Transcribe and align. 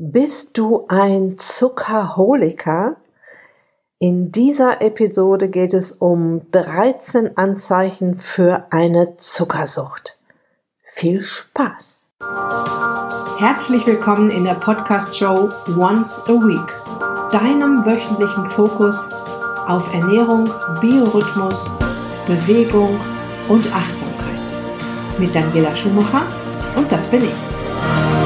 Bist 0.00 0.56
du 0.56 0.86
ein 0.86 1.38
Zuckerholiker? 1.38 2.98
In 3.98 4.30
dieser 4.30 4.80
Episode 4.80 5.48
geht 5.48 5.74
es 5.74 5.90
um 5.90 6.48
13 6.52 7.36
Anzeichen 7.36 8.16
für 8.16 8.68
eine 8.70 9.16
Zuckersucht. 9.16 10.16
Viel 10.84 11.20
Spaß! 11.20 12.06
Herzlich 13.40 13.84
willkommen 13.88 14.30
in 14.30 14.44
der 14.44 14.54
Podcast-Show 14.54 15.48
Once 15.76 16.22
a 16.28 16.32
Week, 16.46 17.32
deinem 17.32 17.84
wöchentlichen 17.84 18.48
Fokus 18.50 18.96
auf 19.66 19.92
Ernährung, 19.92 20.48
Biorhythmus, 20.80 21.76
Bewegung 22.28 23.00
und 23.48 23.66
Achtsamkeit. 23.74 25.18
Mit 25.18 25.34
Daniela 25.34 25.74
Schumacher 25.74 26.22
und 26.76 26.92
das 26.92 27.04
bin 27.06 27.24
ich. 27.24 28.17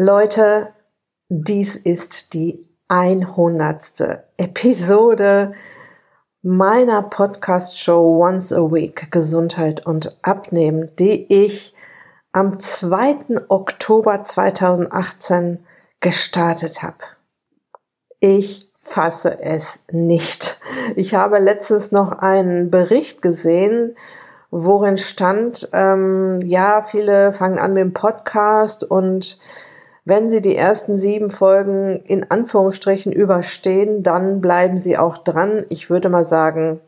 Leute, 0.00 0.68
dies 1.28 1.74
ist 1.74 2.32
die 2.32 2.64
100. 2.86 4.20
Episode 4.36 5.54
meiner 6.40 7.02
Podcast-Show 7.02 8.24
Once 8.24 8.52
a 8.52 8.60
Week 8.70 9.10
Gesundheit 9.10 9.86
und 9.86 10.16
Abnehmen, 10.22 10.88
die 11.00 11.26
ich 11.28 11.74
am 12.30 12.60
2. 12.60 13.48
Oktober 13.48 14.22
2018 14.22 15.66
gestartet 15.98 16.84
habe. 16.84 17.02
Ich 18.20 18.70
fasse 18.76 19.40
es 19.42 19.80
nicht. 19.90 20.60
Ich 20.94 21.16
habe 21.16 21.40
letztens 21.40 21.90
noch 21.90 22.12
einen 22.12 22.70
Bericht 22.70 23.20
gesehen, 23.20 23.96
worin 24.52 24.96
stand, 24.96 25.68
ähm, 25.72 26.38
ja, 26.44 26.82
viele 26.82 27.32
fangen 27.32 27.58
an 27.58 27.72
mit 27.72 27.82
dem 27.82 27.94
Podcast 27.94 28.84
und 28.84 29.40
wenn 30.08 30.30
Sie 30.30 30.40
die 30.40 30.56
ersten 30.56 30.96
sieben 30.96 31.30
Folgen 31.30 32.00
in 32.04 32.30
Anführungsstrichen 32.30 33.12
überstehen, 33.12 34.02
dann 34.02 34.40
bleiben 34.40 34.78
Sie 34.78 34.96
auch 34.96 35.18
dran. 35.18 35.66
Ich 35.68 35.90
würde 35.90 36.08
mal 36.08 36.24
sagen, 36.24 36.80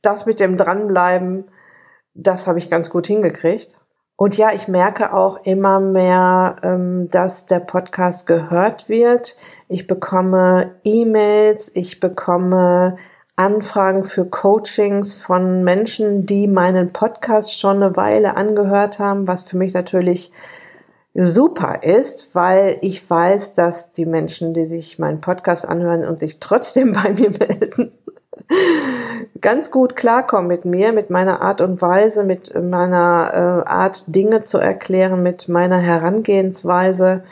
das 0.00 0.24
mit 0.24 0.40
dem 0.40 0.56
Dranbleiben, 0.56 1.44
das 2.14 2.46
habe 2.46 2.58
ich 2.58 2.70
ganz 2.70 2.88
gut 2.88 3.06
hingekriegt. 3.06 3.78
Und 4.16 4.36
ja, 4.36 4.52
ich 4.52 4.68
merke 4.68 5.12
auch 5.12 5.44
immer 5.44 5.80
mehr, 5.80 6.56
ähm, 6.62 7.10
dass 7.10 7.46
der 7.46 7.60
Podcast 7.60 8.26
gehört 8.26 8.88
wird. 8.88 9.36
Ich 9.68 9.86
bekomme 9.86 10.76
E-Mails, 10.84 11.70
ich 11.74 12.00
bekomme 12.00 12.96
Anfragen 13.36 14.04
für 14.04 14.24
Coachings 14.24 15.14
von 15.14 15.64
Menschen, 15.64 16.24
die 16.24 16.46
meinen 16.46 16.92
Podcast 16.92 17.58
schon 17.58 17.82
eine 17.82 17.96
Weile 17.96 18.36
angehört 18.36 18.98
haben, 18.98 19.26
was 19.26 19.42
für 19.42 19.56
mich 19.56 19.74
natürlich 19.74 20.32
super 21.14 21.82
ist, 21.82 22.34
weil 22.34 22.78
ich 22.80 23.08
weiß, 23.08 23.54
dass 23.54 23.92
die 23.92 24.06
Menschen, 24.06 24.54
die 24.54 24.64
sich 24.64 24.98
meinen 24.98 25.20
Podcast 25.20 25.68
anhören 25.68 26.04
und 26.04 26.20
sich 26.20 26.40
trotzdem 26.40 26.92
bei 27.04 27.10
mir 27.10 27.30
melden, 27.30 27.92
ganz 29.40 29.70
gut 29.70 29.96
klarkommen 29.96 30.46
mit 30.46 30.64
mir, 30.64 30.92
mit 30.92 31.10
meiner 31.10 31.42
Art 31.42 31.60
und 31.60 31.80
Weise, 31.82 32.24
mit 32.24 32.54
meiner 32.54 33.64
äh, 33.66 33.68
Art, 33.70 34.04
Dinge 34.06 34.44
zu 34.44 34.58
erklären, 34.58 35.22
mit 35.22 35.48
meiner 35.48 35.78
Herangehensweise. 35.78 37.24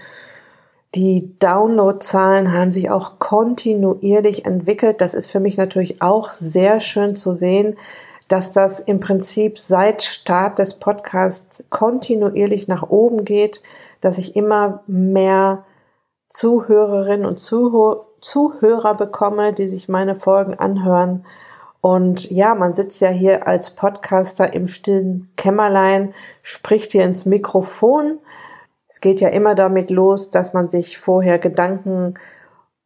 Die 0.94 1.38
Downloadzahlen 1.38 2.52
haben 2.52 2.72
sich 2.72 2.90
auch 2.90 3.18
kontinuierlich 3.18 4.44
entwickelt. 4.44 5.00
Das 5.00 5.14
ist 5.14 5.30
für 5.30 5.40
mich 5.40 5.56
natürlich 5.56 6.02
auch 6.02 6.32
sehr 6.32 6.80
schön 6.80 7.14
zu 7.14 7.32
sehen, 7.32 7.76
dass 8.30 8.52
das 8.52 8.78
im 8.78 9.00
Prinzip 9.00 9.58
seit 9.58 10.04
Start 10.04 10.60
des 10.60 10.74
Podcasts 10.74 11.64
kontinuierlich 11.68 12.68
nach 12.68 12.88
oben 12.88 13.24
geht, 13.24 13.60
dass 14.00 14.18
ich 14.18 14.36
immer 14.36 14.84
mehr 14.86 15.64
Zuhörerinnen 16.28 17.26
und 17.26 17.40
Zuhörer 17.40 18.94
bekomme, 18.94 19.52
die 19.52 19.66
sich 19.66 19.88
meine 19.88 20.14
Folgen 20.14 20.54
anhören. 20.54 21.26
Und 21.80 22.30
ja, 22.30 22.54
man 22.54 22.72
sitzt 22.72 23.00
ja 23.00 23.08
hier 23.08 23.48
als 23.48 23.72
Podcaster 23.72 24.54
im 24.54 24.68
stillen 24.68 25.32
Kämmerlein, 25.36 26.14
spricht 26.42 26.92
hier 26.92 27.02
ins 27.02 27.26
Mikrofon. 27.26 28.20
Es 28.86 29.00
geht 29.00 29.20
ja 29.20 29.30
immer 29.30 29.56
damit 29.56 29.90
los, 29.90 30.30
dass 30.30 30.52
man 30.52 30.70
sich 30.70 30.98
vorher 30.98 31.40
Gedanken 31.40 32.14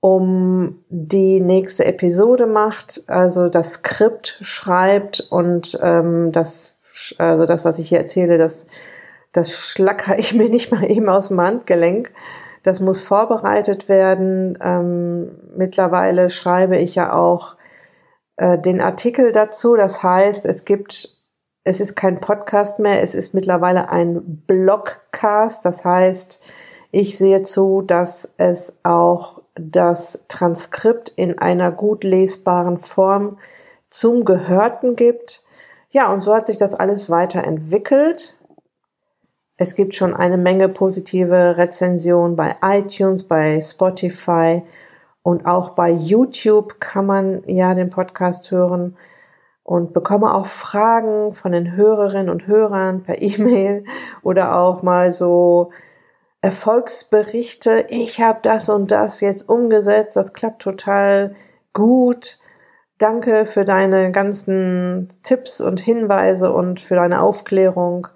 um 0.05 0.85
die 0.91 1.41
nächste 1.41 1.87
Episode 1.87 2.45
macht, 2.45 3.05
also 3.07 3.49
das 3.49 3.73
Skript 3.73 4.37
schreibt 4.43 5.27
und 5.31 5.79
ähm, 5.81 6.31
das, 6.31 6.77
also 7.17 7.47
das, 7.47 7.65
was 7.65 7.79
ich 7.79 7.89
hier 7.89 8.01
erzähle, 8.01 8.37
das, 8.37 8.67
das 9.33 9.51
schlacker 9.51 10.19
ich 10.19 10.35
mir 10.35 10.51
nicht 10.51 10.71
mal 10.71 10.85
eben 10.85 11.09
aus 11.09 11.29
dem 11.29 11.41
Handgelenk. 11.41 12.13
Das 12.63 12.81
muss 12.81 13.01
vorbereitet 13.01 13.89
werden. 13.89 14.59
Ähm, 14.63 15.39
mittlerweile 15.57 16.29
schreibe 16.29 16.77
ich 16.77 16.97
ja 16.97 17.15
auch 17.15 17.57
äh, 18.37 18.59
den 18.59 18.83
Artikel 18.83 19.33
dazu. 19.33 19.75
Das 19.75 20.03
heißt, 20.03 20.45
es 20.45 20.67
gibt, 20.67 21.19
es 21.65 21.81
ist 21.81 21.97
kein 21.97 22.21
Podcast 22.21 22.79
mehr, 22.79 23.01
es 23.01 23.15
ist 23.15 23.33
mittlerweile 23.33 23.89
ein 23.89 24.43
Blogcast. 24.47 25.65
Das 25.65 25.83
heißt, 25.83 26.43
ich 26.91 27.17
sehe 27.17 27.41
zu, 27.41 27.81
dass 27.81 28.35
es 28.37 28.75
auch 28.83 29.44
das 29.55 30.25
Transkript 30.29 31.11
in 31.11 31.39
einer 31.39 31.71
gut 31.71 32.05
lesbaren 32.05 32.79
Form 32.79 33.39
zum 33.89 34.25
Gehörten 34.25 34.97
gibt. 34.97 35.45
Ja, 35.91 36.13
und 36.13 36.23
so 36.23 36.35
hat 36.35 36.47
sich 36.47 36.57
das 36.57 36.75
alles 36.75 37.09
weiterentwickelt. 37.09 38.39
Es 39.57 39.77
gibt 39.77 39.95
schon 39.95 40.15
eine 40.15 40.37
Menge 40.37 40.69
positive 40.69 41.57
Rezensionen 41.57 42.35
bei 42.35 42.57
iTunes, 42.63 43.23
bei 43.23 43.61
Spotify 43.61 44.63
und 45.23 45.47
auch 45.47 45.71
bei 45.71 45.91
YouTube 45.91 46.81
kann 46.81 47.07
man 47.07 47.45
ja 47.47 47.75
den 47.75 47.91
Podcast 47.91 48.51
hören 48.51 48.97
und 49.63 49.93
bekomme 49.93 50.35
auch 50.35 50.47
Fragen 50.47 51.33
von 51.33 51.53
den 51.53 51.77
Hörerinnen 51.77 52.29
und 52.29 52.49
Hörern 52.49 53.05
per 53.05 53.23
E-Mail 53.23 53.85
oder 54.23 54.59
auch 54.59 54.83
mal 54.83 55.13
so 55.13 55.71
Erfolgsberichte, 56.45 57.87
ich 57.89 58.21
habe 58.21 58.41
das 58.43 58.69
und 58.69 58.91
das 58.91 59.23
jetzt 59.23 59.49
umgesetzt, 59.49 60.15
das 60.15 60.35
klappt 60.35 60.61
total 60.61 61.35
gut. 61.73 62.37
Danke 62.99 63.47
für 63.47 63.65
deine 63.65 64.13
ganzen 64.13 65.09
Tipps 65.23 65.63
und 65.63 65.81
Hinweise 65.81 66.53
und 66.53 66.81
für 66.81 66.97
deine 66.97 67.23
Aufklärung. 67.23 68.09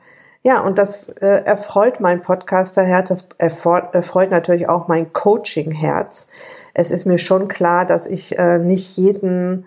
Ja, 0.43 0.61
und 0.61 0.77
das 0.77 1.09
äh, 1.09 1.43
erfreut 1.44 2.00
mein 2.00 2.21
Podcasterherz, 2.21 3.09
das 3.09 3.28
erfreut, 3.39 3.94
erfreut 3.94 4.31
natürlich 4.31 4.69
auch 4.69 4.89
mein 4.89 5.10
Coaching-Herz. 5.15 6.28
Es 6.75 6.91
ist 6.91 7.06
mir 7.06 7.16
schon 7.16 7.49
klar, 7.49 7.87
dass 7.87 8.06
ich 8.06 8.39
äh, 8.39 8.59
nicht 8.59 8.99
jeden 8.99 9.65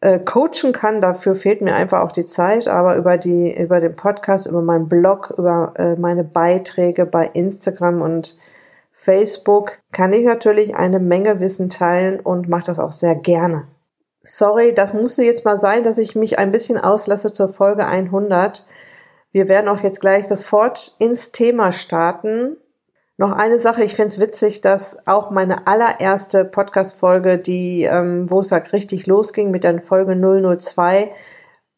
äh, 0.00 0.18
coachen 0.18 0.72
kann. 0.72 1.00
Dafür 1.00 1.34
fehlt 1.34 1.60
mir 1.60 1.74
einfach 1.74 2.00
auch 2.00 2.12
die 2.12 2.26
Zeit. 2.26 2.68
Aber 2.68 2.96
über 2.96 3.18
die, 3.18 3.56
über 3.56 3.80
den 3.80 3.96
Podcast, 3.96 4.46
über 4.46 4.62
meinen 4.62 4.88
Blog, 4.88 5.34
über 5.36 5.74
äh, 5.76 5.96
meine 5.96 6.24
Beiträge 6.24 7.06
bei 7.06 7.30
Instagram 7.32 8.02
und 8.02 8.36
Facebook 8.92 9.78
kann 9.92 10.12
ich 10.12 10.24
natürlich 10.24 10.74
eine 10.76 10.98
Menge 10.98 11.40
Wissen 11.40 11.68
teilen 11.70 12.20
und 12.20 12.48
mache 12.48 12.66
das 12.66 12.78
auch 12.78 12.92
sehr 12.92 13.14
gerne. 13.14 13.66
Sorry, 14.22 14.74
das 14.74 14.92
musste 14.92 15.22
jetzt 15.22 15.46
mal 15.46 15.56
sein, 15.56 15.82
dass 15.82 15.96
ich 15.96 16.14
mich 16.14 16.38
ein 16.38 16.50
bisschen 16.50 16.76
auslasse 16.76 17.32
zur 17.32 17.48
Folge 17.48 17.86
100. 17.86 18.66
Wir 19.32 19.48
werden 19.48 19.68
auch 19.68 19.82
jetzt 19.82 20.00
gleich 20.00 20.28
sofort 20.28 20.96
ins 20.98 21.32
Thema 21.32 21.72
starten. 21.72 22.58
Noch 23.20 23.32
eine 23.32 23.58
Sache, 23.58 23.84
ich 23.84 23.94
finde 23.96 24.08
es 24.08 24.18
witzig, 24.18 24.62
dass 24.62 24.96
auch 25.06 25.30
meine 25.30 25.66
allererste 25.66 26.46
Podcast-Folge, 26.46 27.36
die, 27.36 27.82
ähm, 27.82 28.30
wo 28.30 28.40
es 28.40 28.50
halt 28.50 28.72
richtig 28.72 29.06
losging 29.06 29.50
mit 29.50 29.62
der 29.62 29.78
Folge 29.78 30.16
002, 30.16 31.12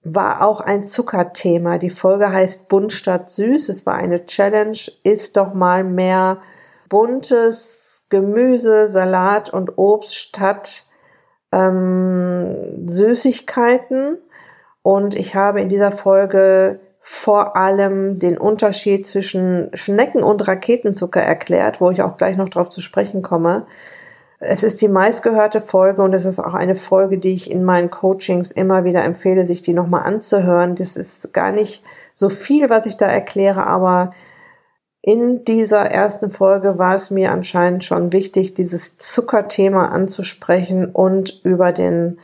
war 0.05 0.43
auch 0.43 0.61
ein 0.61 0.87
Zuckerthema. 0.87 1.79
Die 1.79 1.91
Folge 1.91 2.31
heißt 2.31 2.69
Bunt 2.69 2.93
statt 2.93 3.29
süß. 3.31 3.71
Es 3.71 3.87
war 3.87 3.97
eine 3.97 4.25
Challenge. 4.25 4.79
Ist 5.03 5.37
doch 5.37 5.53
mal 5.53 5.83
mehr 5.83 6.41
buntes 6.89 8.06
Gemüse, 8.09 8.87
Salat 8.87 9.53
und 9.53 9.77
Obst 9.79 10.15
statt 10.15 10.87
ähm, 11.50 12.87
Süßigkeiten. 12.87 14.19
Und 14.83 15.17
ich 15.17 15.35
habe 15.35 15.61
in 15.61 15.69
dieser 15.69 15.91
Folge 15.91 16.79
vor 17.04 17.56
allem 17.56 18.20
den 18.20 18.38
Unterschied 18.38 19.04
zwischen 19.04 19.70
Schnecken 19.75 20.22
und 20.22 20.46
Raketenzucker 20.46 21.20
erklärt, 21.20 21.81
wo 21.81 21.90
ich 21.90 22.00
auch 22.00 22.16
gleich 22.16 22.37
noch 22.37 22.49
drauf 22.49 22.70
zu 22.70 22.81
sprechen 22.81 23.22
komme. 23.22 23.66
Es 24.38 24.62
ist 24.62 24.81
die 24.81 24.88
meistgehörte 24.88 25.60
Folge 25.60 26.02
und 26.02 26.14
es 26.14 26.25
ist 26.25 26.38
auch 26.38 26.54
eine 26.54 26.76
Folge, 26.76 27.19
die 27.19 27.34
ich 27.34 27.50
in 27.50 27.64
meinen 27.64 27.90
Coachings 27.90 28.52
immer 28.52 28.84
wieder 28.84 29.02
empfehle, 29.04 29.46
sich 29.46 29.62
die 29.62 29.75
nochmal 29.75 30.04
anzuhören. 30.04 30.76
Das 30.76 30.96
ist 30.96 31.32
gar 31.32 31.50
nicht 31.50 31.82
so 32.14 32.28
viel, 32.28 32.70
was 32.70 32.87
ich 32.87 32.96
da 32.96 33.06
erkläre, 33.06 33.66
aber 33.66 34.12
in 35.00 35.44
dieser 35.44 35.81
ersten 35.81 36.31
Folge 36.31 36.78
war 36.78 36.94
es 36.94 37.10
mir 37.10 37.32
anscheinend 37.32 37.82
schon 37.82 38.12
wichtig, 38.12 38.54
dieses 38.54 38.96
Zuckerthema 38.96 39.88
anzusprechen 39.88 40.88
und 40.88 41.40
über 41.43 41.72
den 41.72 42.20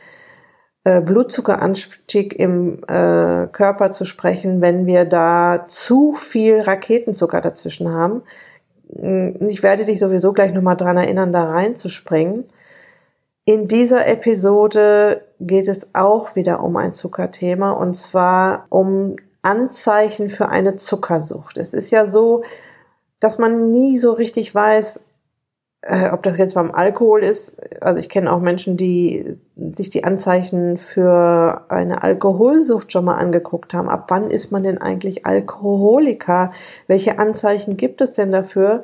äh, 0.83 1.01
Blutzuckeranstieg 1.01 2.39
im 2.39 2.83
äh, 2.87 3.47
Körper 3.47 3.91
zu 3.91 4.05
sprechen, 4.05 4.61
wenn 4.61 4.85
wir 4.85 5.05
da 5.05 5.65
zu 5.67 6.13
viel 6.13 6.61
Raketenzucker 6.61 7.41
dazwischen 7.41 7.93
haben. 7.93 8.23
Hm, 8.95 9.35
ich 9.49 9.61
werde 9.63 9.85
dich 9.85 9.99
sowieso 9.99 10.33
gleich 10.33 10.53
nochmal 10.53 10.77
dran 10.77 10.97
erinnern, 10.97 11.33
da 11.33 11.49
reinzuspringen. 11.49 12.45
In 13.45 13.67
dieser 13.67 14.07
Episode 14.07 15.23
geht 15.39 15.67
es 15.67 15.89
auch 15.93 16.35
wieder 16.35 16.63
um 16.63 16.77
ein 16.77 16.91
Zuckerthema 16.91 17.71
und 17.71 17.95
zwar 17.95 18.67
um 18.69 19.15
Anzeichen 19.41 20.29
für 20.29 20.49
eine 20.49 20.75
Zuckersucht. 20.75 21.57
Es 21.57 21.73
ist 21.73 21.91
ja 21.91 22.05
so, 22.05 22.43
dass 23.19 23.37
man 23.37 23.71
nie 23.71 23.97
so 23.97 24.13
richtig 24.13 24.53
weiß, 24.53 25.01
äh, 25.81 26.09
ob 26.09 26.23
das 26.23 26.37
jetzt 26.37 26.55
beim 26.55 26.71
Alkohol 26.71 27.23
ist. 27.23 27.55
Also 27.81 27.99
ich 27.99 28.09
kenne 28.09 28.31
auch 28.31 28.39
Menschen, 28.39 28.75
die 28.75 29.37
sich 29.55 29.89
die 29.89 30.03
Anzeichen 30.03 30.77
für 30.77 31.65
eine 31.69 32.03
Alkoholsucht 32.03 32.91
schon 32.91 33.05
mal 33.05 33.15
angeguckt 33.15 33.73
haben. 33.73 33.89
Ab 33.89 34.05
wann 34.09 34.29
ist 34.29 34.51
man 34.51 34.63
denn 34.63 34.77
eigentlich 34.79 35.25
Alkoholiker? 35.25 36.51
Welche 36.87 37.17
Anzeichen 37.19 37.77
gibt 37.77 38.01
es 38.01 38.13
denn 38.13 38.31
dafür? 38.31 38.83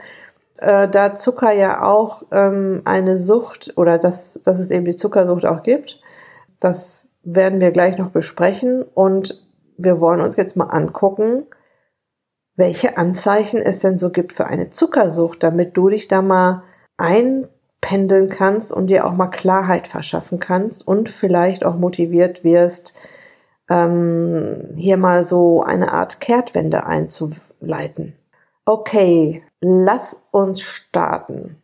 Äh, 0.57 0.87
da 0.87 1.13
Zucker 1.15 1.51
ja 1.51 1.83
auch 1.83 2.23
ähm, 2.31 2.81
eine 2.85 3.17
Sucht 3.17 3.73
oder 3.75 3.97
dass, 3.97 4.39
dass 4.43 4.59
es 4.59 4.71
eben 4.71 4.85
die 4.85 4.95
Zuckersucht 4.95 5.45
auch 5.45 5.63
gibt, 5.63 5.99
das 6.61 7.09
werden 7.23 7.59
wir 7.59 7.71
gleich 7.71 7.97
noch 7.97 8.11
besprechen 8.11 8.83
und 8.93 9.45
wir 9.77 9.99
wollen 9.99 10.21
uns 10.21 10.37
jetzt 10.37 10.55
mal 10.55 10.67
angucken, 10.67 11.45
welche 12.55 12.97
Anzeichen 12.97 13.61
es 13.61 13.79
denn 13.79 13.97
so 13.97 14.11
gibt 14.11 14.31
für 14.31 14.47
eine 14.47 14.69
Zuckersucht, 14.69 15.43
damit 15.43 15.75
du 15.75 15.89
dich 15.89 16.07
da 16.07 16.21
mal 16.21 16.63
einpendeln 16.97 18.29
kannst 18.29 18.71
und 18.71 18.87
dir 18.87 19.05
auch 19.05 19.13
mal 19.13 19.27
Klarheit 19.27 19.87
verschaffen 19.87 20.39
kannst 20.39 20.87
und 20.87 21.09
vielleicht 21.09 21.65
auch 21.65 21.75
motiviert 21.75 22.43
wirst, 22.43 22.93
ähm, 23.69 24.73
hier 24.75 24.97
mal 24.97 25.23
so 25.23 25.63
eine 25.63 25.91
Art 25.91 26.21
Kehrtwende 26.21 26.85
einzuleiten. 26.85 28.15
Okay, 28.65 29.43
lass 29.61 30.23
uns 30.31 30.61
starten. 30.61 31.61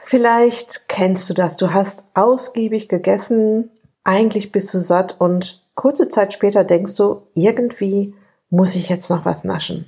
Vielleicht 0.00 0.88
kennst 0.88 1.28
du 1.28 1.34
das. 1.34 1.56
Du 1.56 1.72
hast 1.72 2.04
ausgiebig 2.14 2.88
gegessen, 2.88 3.70
eigentlich 4.04 4.52
bist 4.52 4.72
du 4.72 4.78
satt 4.78 5.20
und 5.20 5.66
kurze 5.74 6.08
Zeit 6.08 6.32
später 6.32 6.64
denkst 6.64 6.94
du, 6.96 7.26
irgendwie 7.34 8.14
muss 8.48 8.74
ich 8.74 8.88
jetzt 8.88 9.10
noch 9.10 9.24
was 9.24 9.44
naschen 9.44 9.86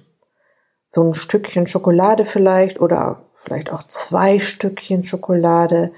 so 0.90 1.02
ein 1.02 1.14
Stückchen 1.14 1.66
Schokolade 1.66 2.24
vielleicht 2.24 2.80
oder 2.80 3.22
vielleicht 3.34 3.72
auch 3.72 3.84
zwei 3.84 4.38
Stückchen 4.38 5.04
Schokolade. 5.04 5.92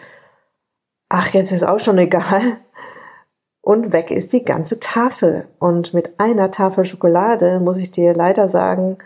Ach, 1.09 1.29
jetzt 1.33 1.51
ist 1.51 1.65
auch 1.65 1.81
schon 1.81 1.99
egal. 1.99 2.59
Und 3.63 3.93
weg 3.93 4.11
ist 4.11 4.33
die 4.33 4.43
ganze 4.43 4.81
Tafel. 4.81 5.49
Und 5.59 5.95
mit 5.95 6.21
einer 6.21 6.51
Tafel 6.51 6.85
Schokolade, 6.85 7.61
muss 7.61 7.79
ich 7.79 7.91
dir 7.91 8.13
leider 8.13 8.49
sagen, 8.49 8.99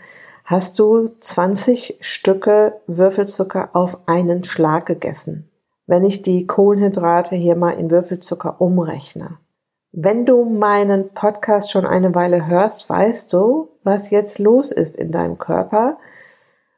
hast 0.43 0.79
du 0.79 1.11
20 1.19 1.97
Stücke 2.01 2.81
Würfelzucker 2.87 3.69
auf 3.73 3.99
einen 4.07 4.43
Schlag 4.43 4.87
gegessen. 4.87 5.49
Wenn 5.85 6.03
ich 6.03 6.21
die 6.21 6.47
Kohlenhydrate 6.47 7.35
hier 7.35 7.55
mal 7.55 7.71
in 7.71 7.91
Würfelzucker 7.91 8.59
umrechne. 8.59 9.37
Wenn 9.93 10.25
du 10.25 10.43
meinen 10.43 11.13
Podcast 11.13 11.71
schon 11.71 11.85
eine 11.85 12.13
Weile 12.13 12.47
hörst, 12.47 12.89
weißt 12.89 13.31
du, 13.31 13.69
was 13.87 14.11
jetzt 14.11 14.37
los 14.37 14.71
ist 14.71 14.95
in 14.95 15.11
deinem 15.11 15.39
Körper, 15.39 15.97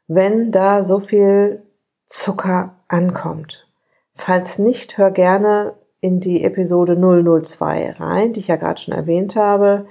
wenn 0.06 0.52
da 0.52 0.84
so 0.84 1.00
viel 1.00 1.62
Zucker 2.06 2.76
ankommt. 2.88 3.68
Falls 4.14 4.58
nicht, 4.58 4.96
hör 4.96 5.10
gerne 5.10 5.74
in 6.00 6.20
die 6.20 6.44
Episode 6.44 6.96
002 6.96 7.96
rein, 7.98 8.32
die 8.32 8.40
ich 8.40 8.48
ja 8.48 8.56
gerade 8.56 8.80
schon 8.80 8.94
erwähnt 8.94 9.36
habe, 9.36 9.86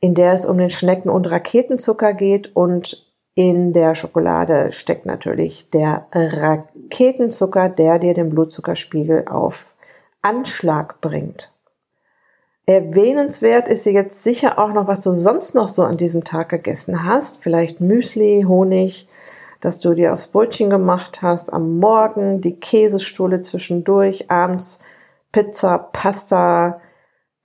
in 0.00 0.14
der 0.14 0.32
es 0.32 0.46
um 0.46 0.58
den 0.58 0.70
Schnecken- 0.70 1.10
und 1.10 1.30
Raketenzucker 1.30 2.14
geht 2.14 2.56
und 2.56 3.06
in 3.34 3.72
der 3.72 3.94
Schokolade 3.94 4.72
steckt 4.72 5.06
natürlich 5.06 5.70
der 5.70 6.06
Raketenzucker, 6.12 7.68
der 7.68 7.98
dir 7.98 8.14
den 8.14 8.30
Blutzuckerspiegel 8.30 9.28
auf 9.28 9.76
Anschlag 10.22 11.00
bringt. 11.00 11.52
Erwähnenswert 12.68 13.66
ist 13.66 13.86
jetzt 13.86 14.22
sicher 14.22 14.58
auch 14.58 14.74
noch, 14.74 14.88
was 14.88 15.00
du 15.00 15.14
sonst 15.14 15.54
noch 15.54 15.68
so 15.68 15.84
an 15.84 15.96
diesem 15.96 16.24
Tag 16.24 16.50
gegessen 16.50 17.02
hast. 17.02 17.42
Vielleicht 17.42 17.80
Müsli, 17.80 18.44
Honig, 18.46 19.08
dass 19.62 19.80
du 19.80 19.94
dir 19.94 20.12
aufs 20.12 20.26
Brötchen 20.26 20.68
gemacht 20.68 21.22
hast, 21.22 21.50
am 21.50 21.78
Morgen 21.78 22.42
die 22.42 22.60
Käsestuhle 22.60 23.40
zwischendurch, 23.40 24.30
abends 24.30 24.80
Pizza, 25.32 25.78
Pasta, 25.78 26.82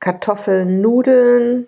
Kartoffeln, 0.02 0.82
Nudeln. 0.82 1.68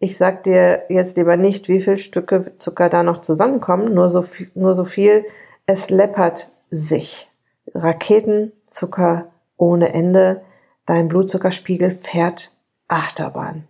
Ich 0.00 0.16
sag 0.16 0.42
dir 0.42 0.82
jetzt 0.88 1.16
lieber 1.16 1.36
nicht, 1.36 1.68
wie 1.68 1.80
viel 1.80 1.98
Stücke 1.98 2.52
Zucker 2.58 2.88
da 2.88 3.04
noch 3.04 3.20
zusammenkommen, 3.20 3.94
nur 3.94 4.10
so 4.10 4.22
viel, 4.22 4.50
nur 4.56 4.74
so 4.74 4.84
viel. 4.84 5.24
Es 5.66 5.88
läppert 5.88 6.50
sich. 6.68 7.30
Raketenzucker 7.76 9.30
ohne 9.56 9.94
Ende. 9.94 10.42
Dein 10.84 11.06
Blutzuckerspiegel 11.06 11.92
fährt 11.92 12.56
Achterbahn. 12.92 13.66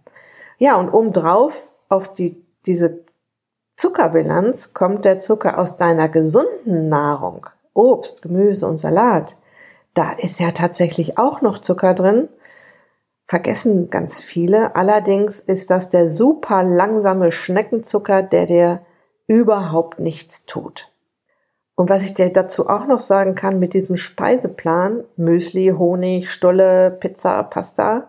Ja, 0.58 0.76
und 0.76 0.90
obendrauf 0.90 1.70
auf 1.88 2.14
die, 2.14 2.44
diese 2.66 3.04
Zuckerbilanz 3.74 4.74
kommt 4.74 5.04
der 5.04 5.18
Zucker 5.18 5.58
aus 5.58 5.76
deiner 5.76 6.08
gesunden 6.08 6.88
Nahrung. 6.88 7.46
Obst, 7.74 8.22
Gemüse 8.22 8.66
und 8.66 8.80
Salat. 8.80 9.36
Da 9.94 10.12
ist 10.12 10.40
ja 10.40 10.50
tatsächlich 10.50 11.18
auch 11.18 11.40
noch 11.40 11.58
Zucker 11.58 11.94
drin. 11.94 12.28
Vergessen 13.26 13.88
ganz 13.90 14.20
viele. 14.20 14.76
Allerdings 14.76 15.40
ist 15.40 15.70
das 15.70 15.88
der 15.88 16.08
super 16.08 16.62
langsame 16.62 17.32
Schneckenzucker, 17.32 18.22
der 18.22 18.46
dir 18.46 18.82
überhaupt 19.26 19.98
nichts 20.00 20.44
tut. 20.44 20.92
Und 21.74 21.88
was 21.88 22.02
ich 22.02 22.14
dir 22.14 22.30
dazu 22.30 22.68
auch 22.68 22.86
noch 22.86 23.00
sagen 23.00 23.34
kann 23.34 23.58
mit 23.58 23.72
diesem 23.72 23.96
Speiseplan, 23.96 25.04
Müsli, 25.16 25.74
Honig, 25.76 26.30
Stulle, 26.30 26.90
Pizza, 26.90 27.42
Pasta, 27.44 28.08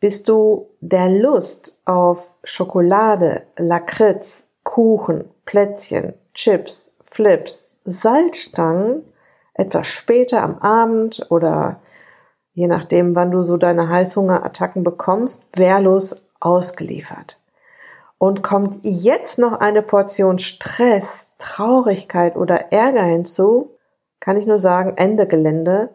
bist 0.00 0.28
du 0.28 0.68
der 0.80 1.08
Lust 1.08 1.78
auf 1.84 2.34
Schokolade, 2.44 3.46
Lakritz, 3.56 4.46
Kuchen, 4.62 5.30
Plätzchen, 5.44 6.14
Chips, 6.34 6.94
Flips, 7.04 7.68
Salzstangen 7.84 9.04
etwas 9.54 9.86
später 9.86 10.42
am 10.42 10.58
Abend 10.58 11.26
oder 11.30 11.80
je 12.52 12.66
nachdem, 12.66 13.14
wann 13.14 13.30
du 13.30 13.42
so 13.42 13.56
deine 13.56 13.88
Heißhungerattacken 13.88 14.82
bekommst, 14.82 15.46
wehrlos 15.54 16.16
ausgeliefert. 16.40 17.40
Und 18.18 18.42
kommt 18.42 18.78
jetzt 18.82 19.38
noch 19.38 19.52
eine 19.60 19.82
Portion 19.82 20.38
Stress, 20.38 21.28
Traurigkeit 21.38 22.36
oder 22.36 22.72
Ärger 22.72 23.02
hinzu, 23.02 23.76
kann 24.20 24.36
ich 24.36 24.46
nur 24.46 24.58
sagen, 24.58 24.94
Ende 24.96 25.26
Gelände. 25.26 25.90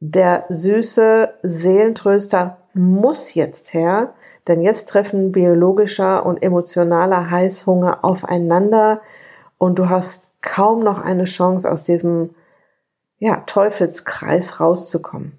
Der 0.00 0.44
süße 0.50 1.32
Seelentröster 1.42 2.58
muss 2.76 3.34
jetzt 3.34 3.74
her, 3.74 4.14
denn 4.46 4.60
jetzt 4.60 4.88
treffen 4.88 5.32
biologischer 5.32 6.24
und 6.26 6.42
emotionaler 6.42 7.30
Heißhunger 7.30 8.04
aufeinander 8.04 9.00
und 9.58 9.78
du 9.78 9.88
hast 9.88 10.30
kaum 10.42 10.80
noch 10.80 11.00
eine 11.00 11.24
Chance 11.24 11.70
aus 11.70 11.84
diesem 11.84 12.34
ja, 13.18 13.42
Teufelskreis 13.46 14.60
rauszukommen. 14.60 15.38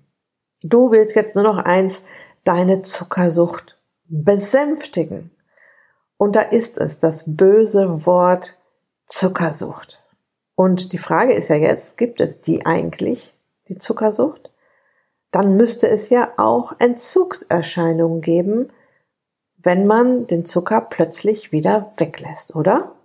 Du 0.63 0.91
willst 0.91 1.15
jetzt 1.15 1.35
nur 1.35 1.43
noch 1.43 1.57
eins, 1.57 2.03
deine 2.43 2.81
Zuckersucht 2.81 3.77
besänftigen. 4.05 5.31
Und 6.17 6.35
da 6.35 6.41
ist 6.41 6.77
es, 6.77 6.97
das 6.97 7.23
böse 7.27 8.05
Wort 8.05 8.59
Zuckersucht. 9.05 10.03
Und 10.55 10.91
die 10.91 10.97
Frage 10.97 11.35
ist 11.35 11.49
ja 11.49 11.55
jetzt, 11.55 11.97
gibt 11.97 12.19
es 12.19 12.41
die 12.41 12.65
eigentlich, 12.65 13.35
die 13.67 13.77
Zuckersucht? 13.77 14.51
Dann 15.31 15.57
müsste 15.57 15.89
es 15.89 16.09
ja 16.09 16.29
auch 16.37 16.73
Entzugserscheinungen 16.79 18.21
geben, 18.21 18.69
wenn 19.57 19.85
man 19.85 20.27
den 20.27 20.45
Zucker 20.45 20.87
plötzlich 20.89 21.51
wieder 21.51 21.91
weglässt, 21.97 22.55
oder? 22.55 22.95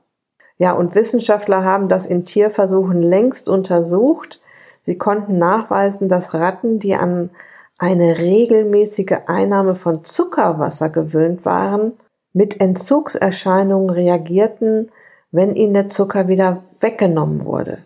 Ja, 0.59 0.73
und 0.73 0.95
Wissenschaftler 0.95 1.65
haben 1.65 1.89
das 1.89 2.07
in 2.07 2.25
Tierversuchen 2.25 3.03
längst 3.03 3.49
untersucht. 3.49 4.41
Sie 4.81 4.99
konnten 4.99 5.39
nachweisen, 5.39 6.09
dass 6.09 6.35
Ratten, 6.35 6.79
die 6.79 6.95
an 6.95 7.31
eine 7.79 8.19
regelmäßige 8.19 9.23
Einnahme 9.27 9.75
von 9.75 10.05
Zuckerwasser 10.05 10.89
gewöhnt 10.89 11.45
waren, 11.45 11.95
mit 12.33 12.61
Entzugserscheinungen 12.61 13.91
reagierten, 13.91 14.93
wenn 15.33 15.55
ihnen 15.55 15.75
der 15.75 15.89
Zucker 15.89 16.29
wieder 16.29 16.63
weggenommen 16.81 17.45
wurde. 17.45 17.79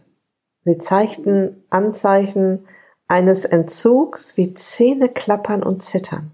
Sie 0.65 0.79
zeigten 0.79 1.65
Anzeichen 1.71 2.67
eines 3.09 3.45
Entzugs 3.45 4.37
wie 4.37 4.55
Zähne 4.55 5.09
klappern 5.09 5.63
und 5.63 5.83
zittern. 5.83 6.33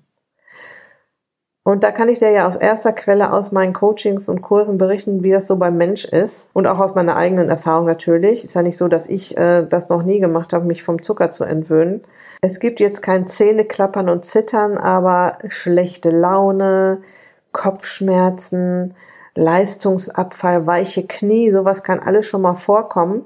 Und 1.65 1.85
da 1.85 1.93
kann 1.93 2.09
ich 2.09 2.19
dir 2.19 2.31
ja 2.31 2.49
aus 2.49 2.57
erster 2.57 2.93
Quelle 2.93 3.33
aus 3.33 3.53
meinen 3.53 3.73
Coachings 3.73 4.29
und 4.29 4.43
Kursen 4.43 4.79
berichten, 4.79 5.23
wie 5.23 5.31
das 5.31 5.47
so 5.47 5.57
beim 5.57 5.77
Mensch 5.77 6.05
ist. 6.05 6.49
Und 6.55 6.67
auch 6.67 6.81
aus 6.81 6.97
meiner 6.97 7.15
eigenen 7.15 7.49
Erfahrung 7.49 7.87
natürlich. 7.87 8.45
Ist 8.45 8.55
ja 8.55 8.63
nicht 8.63 8.77
so, 8.77 8.89
dass 8.89 9.09
ich 9.09 9.37
äh, 9.37 9.65
das 9.65 9.89
noch 9.89 10.03
nie 10.03 10.19
gemacht 10.19 10.53
habe, 10.53 10.67
mich 10.67 10.83
vom 10.83 11.03
Zucker 11.03 11.31
zu 11.31 11.45
entwöhnen. 11.45 12.03
Es 12.41 12.59
gibt 12.59 12.81
jetzt 12.81 13.01
kein 13.01 13.29
Zähneklappern 13.29 14.09
und 14.09 14.25
Zittern, 14.25 14.77
aber 14.77 15.39
schlechte 15.49 16.11
Laune, 16.11 17.01
Kopfschmerzen, 17.53 18.95
Leistungsabfall, 19.37 20.67
weiche 20.67 21.07
Knie, 21.07 21.53
sowas 21.53 21.85
kann 21.85 22.01
alles 22.01 22.27
schon 22.27 22.43
mal 22.43 22.55
vorkommen, 22.55 23.25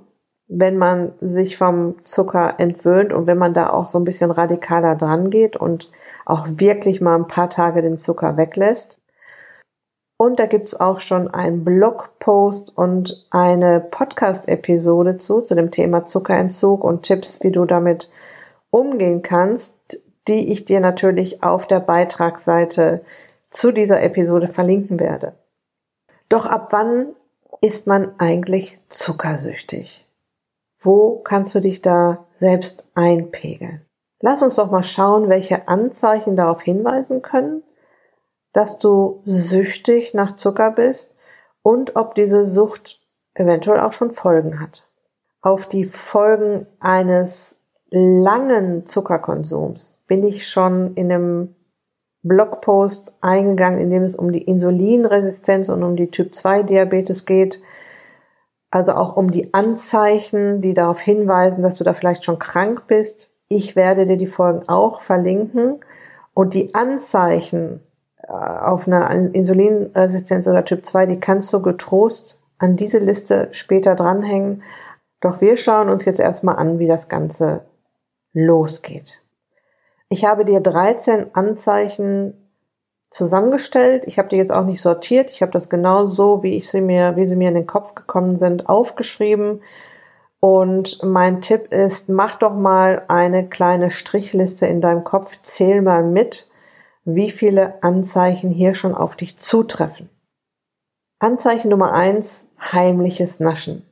wenn 0.48 0.76
man 0.76 1.12
sich 1.18 1.56
vom 1.56 1.96
Zucker 2.04 2.54
entwöhnt 2.58 3.12
und 3.12 3.26
wenn 3.26 3.38
man 3.38 3.54
da 3.54 3.70
auch 3.70 3.88
so 3.88 3.98
ein 3.98 4.04
bisschen 4.04 4.30
radikaler 4.30 4.94
dran 4.94 5.30
geht 5.30 5.56
und 5.56 5.90
auch 6.24 6.46
wirklich 6.48 7.00
mal 7.00 7.16
ein 7.16 7.26
paar 7.26 7.50
Tage 7.50 7.82
den 7.82 7.98
Zucker 7.98 8.36
weglässt. 8.36 9.00
Und 10.18 10.38
da 10.38 10.46
gibt's 10.46 10.78
auch 10.78 10.98
schon 10.98 11.28
einen 11.28 11.62
Blogpost 11.64 12.76
und 12.76 13.26
eine 13.30 13.80
Podcast-Episode 13.80 15.18
zu, 15.18 15.42
zu 15.42 15.54
dem 15.54 15.70
Thema 15.70 16.04
Zuckerentzug 16.04 16.82
und 16.84 17.02
Tipps, 17.02 17.42
wie 17.42 17.52
du 17.52 17.66
damit 17.66 18.10
umgehen 18.70 19.22
kannst, 19.22 19.74
die 20.26 20.52
ich 20.52 20.64
dir 20.64 20.80
natürlich 20.80 21.42
auf 21.42 21.66
der 21.66 21.80
Beitragsseite 21.80 23.02
zu 23.50 23.72
dieser 23.72 24.02
Episode 24.02 24.48
verlinken 24.48 25.00
werde. 25.00 25.34
Doch 26.28 26.46
ab 26.46 26.68
wann 26.70 27.14
ist 27.60 27.86
man 27.86 28.18
eigentlich 28.18 28.78
zuckersüchtig? 28.88 30.05
Wo 30.78 31.18
kannst 31.18 31.54
du 31.54 31.61
dich 31.61 31.83
da 31.83 32.26
selbst 32.38 32.87
einpegeln? 32.95 33.83
Lass 34.21 34.42
uns 34.42 34.54
doch 34.56 34.71
mal 34.71 34.83
schauen, 34.83 35.28
welche 35.28 35.68
Anzeichen 35.68 36.37
darauf 36.37 36.62
hinweisen 36.62 37.23
können, 37.23 37.62
dass 38.52 38.78
du 38.78 39.21
süchtig 39.25 40.14
nach 40.14 40.37
Zucker 40.37 40.71
bist 40.71 41.14
und 41.62 41.97
ob 41.97 42.14
diese 42.14 42.47
Sucht 42.47 43.00
eventuell 43.35 43.80
auch 43.80 43.92
schon 43.92 44.12
Folgen 44.12 44.61
hat. 44.61 44.88
Auf 45.42 45.68
die 45.68 45.85
Folgen 45.85 46.66
eines 46.80 47.56
langen 47.90 48.87
Zuckerkonsums 48.87 49.99
bin 50.06 50.25
ich 50.25 50.49
schon 50.49 50.95
in 50.95 51.12
einem 51.12 51.54
Blogpost 52.23 53.18
eingegangen, 53.21 53.80
in 53.80 53.90
dem 53.90 54.02
es 54.02 54.16
um 54.16 54.33
die 54.33 54.42
Insulinresistenz 54.42 55.68
und 55.68 55.83
um 55.83 55.97
die 55.97 56.11
Typ-2-Diabetes 56.11 57.25
geht. 57.25 57.62
Also 58.70 58.92
auch 58.92 59.16
um 59.16 59.30
die 59.30 59.54
Anzeichen, 59.54 60.61
die 60.61 60.75
darauf 60.75 61.00
hinweisen, 61.00 61.62
dass 61.62 61.76
du 61.76 61.85
da 61.85 61.94
vielleicht 61.94 62.25
schon 62.25 62.38
krank 62.38 62.87
bist. 62.87 63.30
Ich 63.49 63.76
werde 63.76 64.06
dir 64.06 64.16
die 64.16 64.26
Folgen 64.26 64.68
auch 64.68 65.00
verlinken. 65.00 65.78
Und 66.35 66.54
die 66.54 66.75
Anzeichen 66.75 67.80
äh, 68.23 68.32
auf 68.32 68.87
eine 68.87 69.28
Insulinresistenz 69.32 70.46
oder 70.49 70.64
Typ 70.64 70.85
2, 70.85 71.06
die 71.06 71.20
kannst 71.20 71.52
du 71.52 71.62
getrost 71.62 72.38
an 72.58 72.76
diese 72.76 72.99
Liste 72.99 73.49
später 73.52 73.94
dranhängen. 73.94 74.62
Doch 75.20 75.40
wir 75.40 75.56
schauen 75.56 75.88
uns 75.88 76.04
jetzt 76.04 76.20
erstmal 76.20 76.56
an, 76.56 76.78
wie 76.78 76.87
das 76.87 77.08
Ganze 77.08 77.64
losgeht. 78.32 79.23
Ich 80.08 80.25
habe 80.25 80.44
dir 80.44 80.61
13 80.61 81.35
Anzeichen 81.35 82.45
zusammengestellt. 83.10 84.06
Ich 84.06 84.18
habe 84.18 84.28
die 84.28 84.36
jetzt 84.36 84.52
auch 84.52 84.64
nicht 84.64 84.80
sortiert. 84.80 85.30
Ich 85.30 85.42
habe 85.42 85.52
das 85.52 85.68
genau 85.68 86.06
so, 86.06 86.42
wie 86.42 86.56
ich 86.56 86.68
sie 86.68 86.80
mir, 86.80 87.16
wie 87.16 87.25
sie 87.25 87.36
mir 87.36 87.48
in 87.48 87.54
den 87.54 87.66
Kopf 87.66 87.94
gekommen 87.94 88.34
sind, 88.34 88.68
aufgeschrieben. 88.68 89.62
Und 90.40 91.02
mein 91.02 91.40
Tipp 91.40 91.72
ist, 91.72 92.08
mach 92.08 92.36
doch 92.36 92.54
mal 92.54 93.04
eine 93.08 93.48
kleine 93.48 93.90
Strichliste 93.90 94.66
in 94.66 94.80
deinem 94.80 95.02
Kopf, 95.02 95.40
zähl 95.42 95.82
mal 95.82 96.04
mit, 96.04 96.50
wie 97.04 97.30
viele 97.30 97.82
Anzeichen 97.82 98.50
hier 98.50 98.75
schon 98.75 98.94
auf 98.94 99.16
dich 99.16 99.36
zutreffen. 99.38 100.10
Anzeichen 101.18 101.70
Nummer 101.70 101.92
eins, 101.92 102.46
heimliches 102.60 103.40
Naschen. 103.40 103.86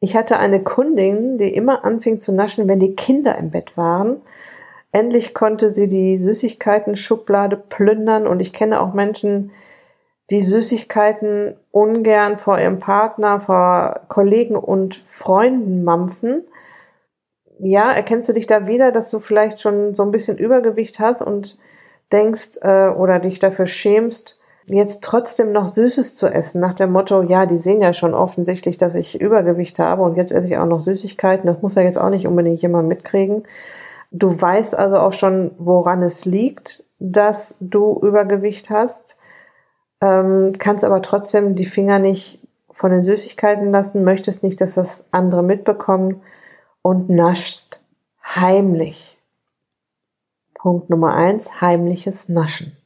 Ich 0.00 0.14
hatte 0.14 0.38
eine 0.38 0.62
Kundin, 0.62 1.38
die 1.38 1.54
immer 1.54 1.84
anfing 1.84 2.20
zu 2.20 2.32
naschen, 2.32 2.68
wenn 2.68 2.78
die 2.78 2.94
Kinder 2.94 3.38
im 3.38 3.50
Bett 3.50 3.76
waren. 3.78 4.20
Endlich 4.94 5.34
konnte 5.34 5.74
sie 5.74 5.88
die 5.88 6.16
Süßigkeiten-Schublade 6.16 7.56
plündern 7.56 8.28
und 8.28 8.38
ich 8.38 8.52
kenne 8.52 8.80
auch 8.80 8.94
Menschen, 8.94 9.50
die 10.30 10.40
Süßigkeiten 10.40 11.56
ungern 11.72 12.38
vor 12.38 12.60
ihrem 12.60 12.78
Partner, 12.78 13.40
vor 13.40 14.02
Kollegen 14.06 14.54
und 14.54 14.94
Freunden 14.94 15.82
mampfen. 15.82 16.44
Ja, 17.58 17.90
erkennst 17.90 18.28
du 18.28 18.34
dich 18.34 18.46
da 18.46 18.68
wieder, 18.68 18.92
dass 18.92 19.10
du 19.10 19.18
vielleicht 19.18 19.60
schon 19.60 19.96
so 19.96 20.04
ein 20.04 20.12
bisschen 20.12 20.38
Übergewicht 20.38 21.00
hast 21.00 21.22
und 21.22 21.58
denkst 22.12 22.58
äh, 22.62 22.86
oder 22.86 23.18
dich 23.18 23.40
dafür 23.40 23.66
schämst, 23.66 24.38
jetzt 24.66 25.02
trotzdem 25.02 25.50
noch 25.50 25.66
Süßes 25.66 26.14
zu 26.14 26.28
essen, 26.28 26.60
nach 26.60 26.74
dem 26.74 26.92
Motto, 26.92 27.22
ja, 27.22 27.46
die 27.46 27.56
sehen 27.56 27.80
ja 27.80 27.94
schon 27.94 28.14
offensichtlich, 28.14 28.78
dass 28.78 28.94
ich 28.94 29.20
Übergewicht 29.20 29.80
habe 29.80 30.02
und 30.04 30.16
jetzt 30.16 30.30
esse 30.30 30.46
ich 30.46 30.56
auch 30.56 30.66
noch 30.66 30.80
Süßigkeiten, 30.80 31.46
das 31.46 31.62
muss 31.62 31.74
ja 31.74 31.82
jetzt 31.82 31.98
auch 31.98 32.10
nicht 32.10 32.28
unbedingt 32.28 32.62
jemand 32.62 32.86
mitkriegen. 32.86 33.42
Du 34.16 34.28
weißt 34.28 34.76
also 34.76 34.96
auch 34.98 35.12
schon, 35.12 35.50
woran 35.58 36.02
es 36.02 36.24
liegt, 36.24 36.84
dass 36.98 37.56
du 37.60 37.98
Übergewicht 38.00 38.70
hast 38.70 39.16
ähm, 40.04 40.52
kannst 40.58 40.84
aber 40.84 41.00
trotzdem 41.00 41.54
die 41.54 41.64
Finger 41.64 41.98
nicht 41.98 42.46
von 42.70 42.90
den 42.90 43.02
Süßigkeiten 43.02 43.70
lassen, 43.70 44.04
möchtest 44.04 44.42
nicht, 44.42 44.60
dass 44.60 44.74
das 44.74 45.04
andere 45.12 45.42
mitbekommen 45.42 46.20
und 46.82 47.08
naschst 47.08 47.82
heimlich. 48.22 49.18
Punkt 50.52 50.90
Nummer 50.90 51.14
eins, 51.14 51.62
heimliches 51.62 52.28
Naschen. 52.28 52.76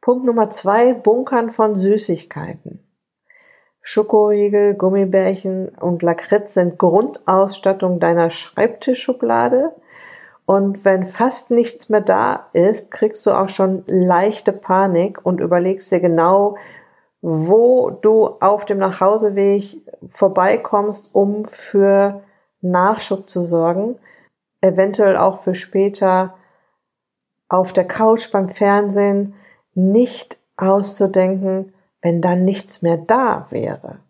Punkt 0.00 0.24
Nummer 0.24 0.48
zwei, 0.48 0.94
Bunkern 0.94 1.50
von 1.50 1.74
Süßigkeiten. 1.74 2.82
Schokoriegel, 3.82 4.74
Gummibärchen 4.74 5.68
und 5.68 6.02
Lakritz 6.02 6.54
sind 6.54 6.78
Grundausstattung 6.78 8.00
deiner 8.00 8.30
Schreibtischschublade. 8.30 9.74
Und 10.50 10.84
wenn 10.84 11.06
fast 11.06 11.52
nichts 11.52 11.90
mehr 11.90 12.00
da 12.00 12.48
ist, 12.54 12.90
kriegst 12.90 13.24
du 13.24 13.30
auch 13.30 13.48
schon 13.48 13.84
leichte 13.86 14.52
Panik 14.52 15.24
und 15.24 15.38
überlegst 15.38 15.92
dir 15.92 16.00
genau, 16.00 16.56
wo 17.22 17.90
du 17.90 18.30
auf 18.40 18.64
dem 18.64 18.78
Nachhauseweg 18.78 19.80
vorbeikommst, 20.08 21.10
um 21.12 21.44
für 21.44 22.24
Nachschub 22.62 23.28
zu 23.28 23.42
sorgen, 23.42 23.96
eventuell 24.60 25.16
auch 25.16 25.36
für 25.36 25.54
später 25.54 26.34
auf 27.48 27.72
der 27.72 27.86
Couch 27.86 28.32
beim 28.32 28.48
Fernsehen 28.48 29.34
nicht 29.74 30.40
auszudenken, 30.56 31.72
wenn 32.02 32.22
dann 32.22 32.44
nichts 32.44 32.82
mehr 32.82 32.96
da 32.96 33.46
wäre. 33.50 34.00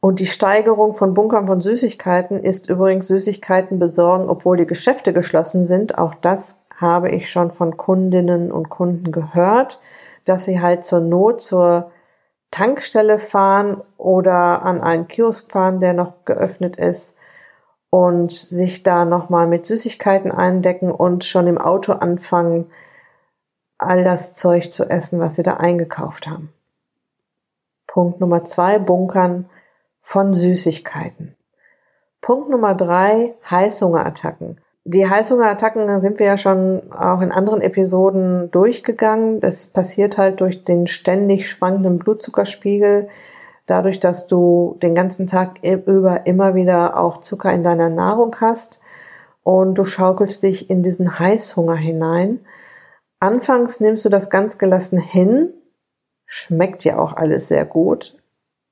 Und 0.00 0.18
die 0.18 0.26
Steigerung 0.26 0.94
von 0.94 1.12
Bunkern 1.12 1.46
von 1.46 1.60
Süßigkeiten 1.60 2.42
ist 2.42 2.70
übrigens 2.70 3.06
Süßigkeiten 3.08 3.78
besorgen, 3.78 4.28
obwohl 4.28 4.56
die 4.56 4.66
Geschäfte 4.66 5.12
geschlossen 5.12 5.66
sind. 5.66 5.98
Auch 5.98 6.14
das 6.14 6.58
habe 6.76 7.10
ich 7.10 7.30
schon 7.30 7.50
von 7.50 7.76
Kundinnen 7.76 8.50
und 8.50 8.70
Kunden 8.70 9.12
gehört, 9.12 9.80
dass 10.24 10.46
sie 10.46 10.62
halt 10.62 10.84
zur 10.84 11.00
Not 11.00 11.42
zur 11.42 11.90
Tankstelle 12.50 13.18
fahren 13.18 13.82
oder 13.98 14.62
an 14.62 14.80
einen 14.80 15.06
Kiosk 15.06 15.52
fahren, 15.52 15.80
der 15.80 15.92
noch 15.92 16.24
geöffnet 16.24 16.76
ist 16.76 17.14
und 17.90 18.32
sich 18.32 18.82
da 18.82 19.04
nochmal 19.04 19.46
mit 19.46 19.66
Süßigkeiten 19.66 20.32
eindecken 20.32 20.90
und 20.90 21.24
schon 21.24 21.46
im 21.46 21.58
Auto 21.58 21.92
anfangen, 21.92 22.70
all 23.78 24.02
das 24.02 24.34
Zeug 24.34 24.72
zu 24.72 24.84
essen, 24.84 25.20
was 25.20 25.34
sie 25.34 25.42
da 25.42 25.54
eingekauft 25.54 26.26
haben. 26.26 26.52
Punkt 27.86 28.20
Nummer 28.20 28.44
zwei, 28.44 28.78
Bunkern 28.78 29.48
von 30.00 30.32
Süßigkeiten. 30.32 31.36
Punkt 32.20 32.50
Nummer 32.50 32.74
drei, 32.74 33.34
Heißhungerattacken. 33.50 34.60
Die 34.84 35.08
Heißhungerattacken 35.08 36.00
sind 36.00 36.18
wir 36.18 36.26
ja 36.26 36.36
schon 36.36 36.92
auch 36.92 37.20
in 37.20 37.32
anderen 37.32 37.60
Episoden 37.60 38.50
durchgegangen. 38.50 39.40
Das 39.40 39.66
passiert 39.66 40.18
halt 40.18 40.40
durch 40.40 40.64
den 40.64 40.86
ständig 40.86 41.48
schwankenden 41.48 41.98
Blutzuckerspiegel, 41.98 43.08
dadurch, 43.66 44.00
dass 44.00 44.26
du 44.26 44.76
den 44.82 44.94
ganzen 44.94 45.26
Tag 45.26 45.62
über 45.62 46.26
immer 46.26 46.54
wieder 46.54 46.96
auch 46.96 47.18
Zucker 47.18 47.52
in 47.52 47.62
deiner 47.62 47.88
Nahrung 47.88 48.34
hast 48.40 48.80
und 49.42 49.76
du 49.78 49.84
schaukelst 49.84 50.42
dich 50.42 50.70
in 50.70 50.82
diesen 50.82 51.18
Heißhunger 51.18 51.76
hinein. 51.76 52.40
Anfangs 53.20 53.80
nimmst 53.80 54.04
du 54.04 54.08
das 54.08 54.30
ganz 54.30 54.58
gelassen 54.58 54.98
hin, 54.98 55.52
schmeckt 56.24 56.84
ja 56.84 56.98
auch 56.98 57.14
alles 57.14 57.48
sehr 57.48 57.64
gut, 57.64 58.16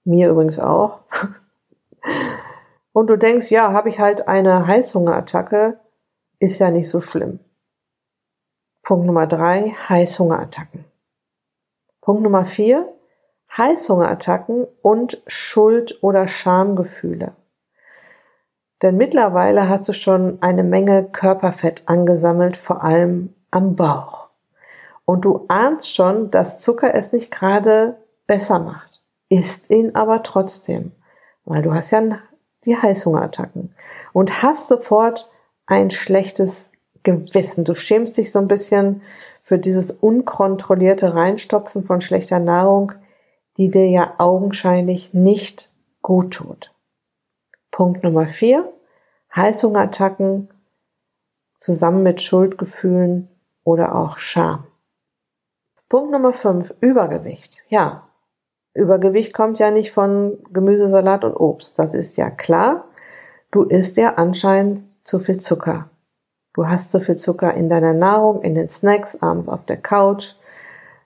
mir 0.09 0.31
übrigens 0.31 0.59
auch. 0.59 1.01
Und 2.93 3.11
du 3.11 3.17
denkst, 3.17 3.51
ja, 3.51 3.73
habe 3.73 3.91
ich 3.91 4.01
halt 4.01 4.27
eine 4.27 4.67
Heißhungerattacke, 4.67 5.79
ist 6.41 6.59
ja 6.59 6.71
nicht 6.71 6.89
so 6.89 7.01
schlimm. 7.01 7.39
Punkt 8.83 9.07
Nummer 9.07 9.27
drei, 9.27 9.77
Heißhungerattacken. 9.89 10.85
Punkt 12.01 12.23
Nummer 12.23 12.45
vier, 12.47 12.93
Heißhungerattacken 13.57 14.67
und 14.83 15.23
Schuld- 15.27 16.03
oder 16.03 16.27
Schamgefühle. 16.27 17.35
Denn 18.83 18.97
mittlerweile 18.97 19.69
hast 19.69 19.89
du 19.89 19.93
schon 19.93 20.41
eine 20.41 20.63
Menge 20.63 21.05
Körperfett 21.11 21.83
angesammelt, 21.87 22.57
vor 22.57 22.83
allem 22.83 23.35
am 23.51 23.77
Bauch. 23.77 24.29
und 25.09 25.25
du 25.25 25.47
ahnst 25.49 25.95
schon, 25.95 26.31
dass 26.31 26.59
Zucker 26.59 26.95
es 26.95 27.13
nicht 27.13 27.31
gerade 27.31 27.97
besser 28.27 28.59
macht. 28.59 28.98
Isst 29.29 29.71
ihn 29.71 29.95
aber 29.95 30.23
trotzdem, 30.23 30.93
weil 31.45 31.63
du 31.63 31.75
hast 31.75 31.91
ja 31.91 32.03
die 32.65 32.77
Heißhungerattacken 32.77 33.75
und 34.13 34.43
hast 34.43 34.69
sofort 34.69 35.31
ein 35.67 35.91
schlechtes 35.91 36.71
Gewissen. 37.03 37.65
Du 37.65 37.75
schämst 37.75 38.17
dich 38.17 38.33
so 38.33 38.39
ein 38.39 38.49
bisschen 38.49 39.03
für 39.43 39.59
dieses 39.59 39.91
unkontrollierte 39.91 41.15
Reinstopfen 41.15 41.83
von 41.83 42.01
schlechter 42.01 42.39
Nahrung, 42.39 42.93
die 43.57 43.71
dir 43.71 43.89
ja 43.89 44.15
augenscheinlich 44.19 45.15
nicht 45.15 45.73
gut 46.03 46.35
tut. 46.35 46.75
Punkt 47.71 48.03
Nummer 48.03 48.27
vier. 48.27 48.73
Heißhungerattacken 49.35 50.49
zusammen 51.59 52.03
mit 52.03 52.23
Schuldgefühlen 52.23 53.29
oder 53.63 53.95
auch 53.95 54.17
Scham. 54.17 54.67
Punkt 55.89 56.11
Nummer 56.11 56.33
fünf. 56.33 56.75
Übergewicht. 56.81 57.63
Ja. 57.69 58.08
Übergewicht 58.75 59.35
kommt 59.35 59.59
ja 59.59 59.71
nicht 59.71 59.93
von 59.93 60.39
Gemüse, 60.53 60.89
Salat 60.89 61.25
und 61.25 61.35
Obst. 61.35 61.79
Das 61.79 61.95
ist 61.95 62.17
ja 62.17 62.31
klar. 62.31 62.85
Du 63.51 63.63
isst 63.65 63.97
ja 63.97 64.15
anscheinend 64.15 64.85
zu 65.03 65.19
viel 65.19 65.39
Zucker. 65.39 65.91
Du 66.55 66.67
hast 66.67 66.91
zu 66.91 67.01
viel 67.01 67.17
Zucker 67.17 67.55
in 67.55 67.69
deiner 67.69 67.95
Nahrung, 67.95 68.43
in 68.43 68.55
den 68.55 68.69
Snacks, 68.69 69.17
abends 69.23 69.49
auf 69.49 69.65
der 69.65 69.79
Couch. 69.79 70.35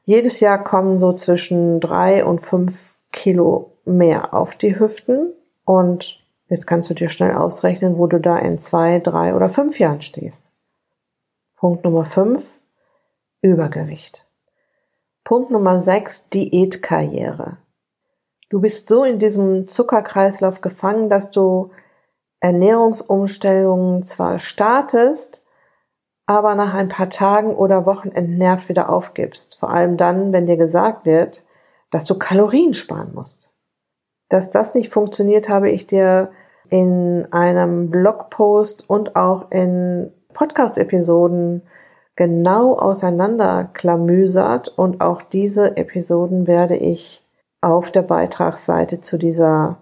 Jedes 0.04 0.40
Jahr 0.40 0.62
kommen 0.62 0.98
so 0.98 1.12
zwischen 1.12 1.78
drei 1.78 2.24
und 2.24 2.40
fünf 2.40 2.98
Kilo 3.12 3.76
mehr 3.84 4.34
auf 4.34 4.56
die 4.56 4.78
Hüften. 4.78 5.32
Und 5.64 6.24
jetzt 6.48 6.66
kannst 6.66 6.90
du 6.90 6.94
dir 6.94 7.08
schnell 7.08 7.34
ausrechnen, 7.34 7.96
wo 7.96 8.06
du 8.06 8.18
da 8.18 8.38
in 8.38 8.58
zwei, 8.58 8.98
drei 8.98 9.34
oder 9.34 9.48
fünf 9.48 9.78
Jahren 9.78 10.00
stehst. 10.00 10.50
Punkt 11.56 11.84
Nummer 11.84 12.04
fünf, 12.04 12.60
Übergewicht. 13.40 14.26
Punkt 15.24 15.50
Nummer 15.50 15.78
sechs, 15.78 16.28
Diätkarriere. 16.30 17.58
Du 18.48 18.60
bist 18.60 18.88
so 18.88 19.04
in 19.04 19.18
diesem 19.18 19.66
Zuckerkreislauf 19.66 20.60
gefangen, 20.60 21.08
dass 21.08 21.30
du 21.30 21.70
Ernährungsumstellungen 22.40 24.02
zwar 24.02 24.38
startest, 24.38 25.46
aber 26.26 26.54
nach 26.54 26.74
ein 26.74 26.88
paar 26.88 27.08
Tagen 27.08 27.54
oder 27.54 27.86
Wochen 27.86 28.08
entnervt 28.08 28.68
wieder 28.68 28.90
aufgibst. 28.90 29.56
Vor 29.58 29.70
allem 29.70 29.96
dann, 29.96 30.32
wenn 30.32 30.46
dir 30.46 30.56
gesagt 30.56 31.06
wird, 31.06 31.46
dass 31.90 32.04
du 32.04 32.18
Kalorien 32.18 32.74
sparen 32.74 33.14
musst. 33.14 33.50
Dass 34.28 34.50
das 34.50 34.74
nicht 34.74 34.92
funktioniert, 34.92 35.48
habe 35.48 35.70
ich 35.70 35.86
dir 35.86 36.32
in 36.68 37.28
einem 37.32 37.90
Blogpost 37.90 38.88
und 38.88 39.14
auch 39.14 39.50
in 39.50 40.12
Podcast-Episoden 40.32 41.62
genau 42.16 42.76
auseinanderklamüsert 42.76 44.68
und 44.68 45.00
auch 45.00 45.22
diese 45.22 45.76
Episoden 45.76 46.46
werde 46.46 46.76
ich 46.76 47.24
auf 47.60 47.90
der 47.90 48.02
Beitragsseite 48.02 49.00
zu 49.00 49.18
dieser 49.18 49.78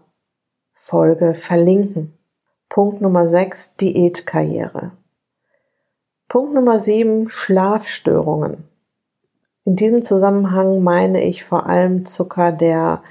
Folge 0.73 1.35
verlinken. 1.35 2.17
Punkt 2.69 3.01
Nummer 3.01 3.27
6, 3.27 3.77
Diätkarriere. 3.77 4.93
Punkt 6.29 6.55
Nummer 6.55 6.79
7, 6.79 7.29
Schlafstörungen. 7.29 8.69
In 9.65 9.77
diesem 9.77 10.03
Zusammenhang 10.03 10.83
meine 10.83 11.25
ich 11.25 11.45
vor 11.45 11.67
allem 11.67 12.05
Zucker, 12.05 12.53
der 12.53 13.03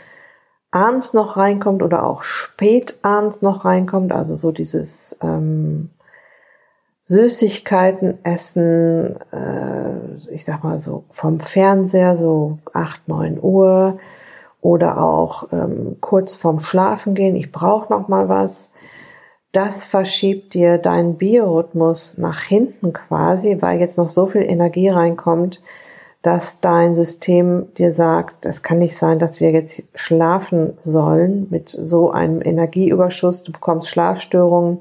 abends 0.72 1.14
noch 1.14 1.36
reinkommt 1.36 1.84
oder 1.84 2.06
auch 2.06 2.24
spät 2.24 3.00
abends 3.02 3.42
noch 3.42 3.66
reinkommt, 3.66 4.12
also 4.12 4.36
so 4.36 4.52
dieses 4.52 5.18
ähm, 5.22 5.90
Süßigkeiten 7.03 8.24
essen, 8.24 9.15
äh, 9.32 10.15
ich 10.32 10.46
sag 10.46 10.63
mal 10.63 10.79
so 10.79 11.06
vom 11.10 11.39
Fernseher, 11.39 12.15
so 12.15 12.60
acht 12.74 13.08
neun 13.08 13.39
Uhr 13.41 13.98
oder 14.62 15.01
auch 15.01 15.51
ähm, 15.51 15.98
kurz 16.01 16.36
vorm 16.36 16.60
Schlafen 16.60 17.13
gehen, 17.13 17.36
ich 17.36 17.51
brauche 17.51 17.91
noch 17.91 18.08
mal 18.08 18.29
was. 18.29 18.70
Das 19.51 19.86
verschiebt 19.86 20.53
dir 20.53 20.77
deinen 20.77 21.15
Biorhythmus 21.18 22.20
nach 22.20 22.41
hinten 22.41 22.94
quasi, 22.94 23.58
weil 23.62 23.79
jetzt 23.79 23.98
noch 23.98 24.12
so 24.12 24.27
viel 24.27 24.44
Energie 24.44 24.89
reinkommt, 24.89 25.64
dass 26.22 26.59
dein 26.59 26.94
System 26.96 27.74
dir 27.75 27.92
sagt, 27.94 28.46
es 28.46 28.62
kann 28.62 28.77
nicht 28.77 28.96
sein, 28.96 29.18
dass 29.20 29.40
wir 29.40 29.51
jetzt 29.51 29.81
schlafen 29.96 30.77
sollen 30.83 31.48
mit 31.50 31.70
so 31.70 32.12
einem 32.12 32.42
Energieüberschuss. 32.42 33.44
Du 33.44 33.51
bekommst 33.51 33.90
Schlafstörungen, 33.90 34.79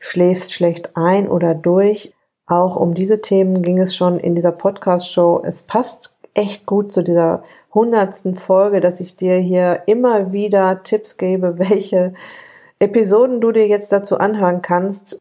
schläfst 0.00 0.52
schlecht 0.52 0.96
ein 0.96 1.28
oder 1.28 1.54
durch. 1.54 2.12
Auch 2.46 2.74
um 2.74 2.94
diese 2.94 3.20
Themen 3.20 3.62
ging 3.62 3.78
es 3.78 3.94
schon 3.94 4.18
in 4.18 4.34
dieser 4.34 4.50
Podcast-Show. 4.50 5.42
Es 5.44 5.62
passt 5.62 6.16
echt 6.34 6.66
gut 6.66 6.90
zu 6.90 7.02
dieser 7.02 7.44
hundertsten 7.72 8.34
Folge, 8.34 8.80
dass 8.80 8.98
ich 8.98 9.16
dir 9.16 9.36
hier 9.36 9.84
immer 9.86 10.32
wieder 10.32 10.82
Tipps 10.82 11.16
gebe, 11.16 11.58
welche 11.58 12.14
Episoden 12.80 13.40
du 13.40 13.52
dir 13.52 13.68
jetzt 13.68 13.92
dazu 13.92 14.18
anhören 14.18 14.62
kannst, 14.62 15.20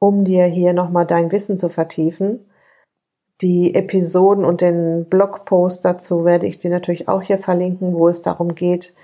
um 0.00 0.24
dir 0.24 0.46
hier 0.46 0.72
nochmal 0.72 1.06
dein 1.06 1.30
Wissen 1.30 1.58
zu 1.58 1.68
vertiefen. 1.68 2.50
Die 3.42 3.74
Episoden 3.74 4.46
und 4.46 4.62
den 4.62 5.04
Blogpost 5.10 5.84
dazu 5.84 6.24
werde 6.24 6.46
ich 6.46 6.58
dir 6.58 6.70
natürlich 6.70 7.06
auch 7.06 7.20
hier 7.20 7.38
verlinken, 7.38 7.94
wo 7.94 8.08
es 8.08 8.22
darum 8.22 8.54
geht, 8.54 8.94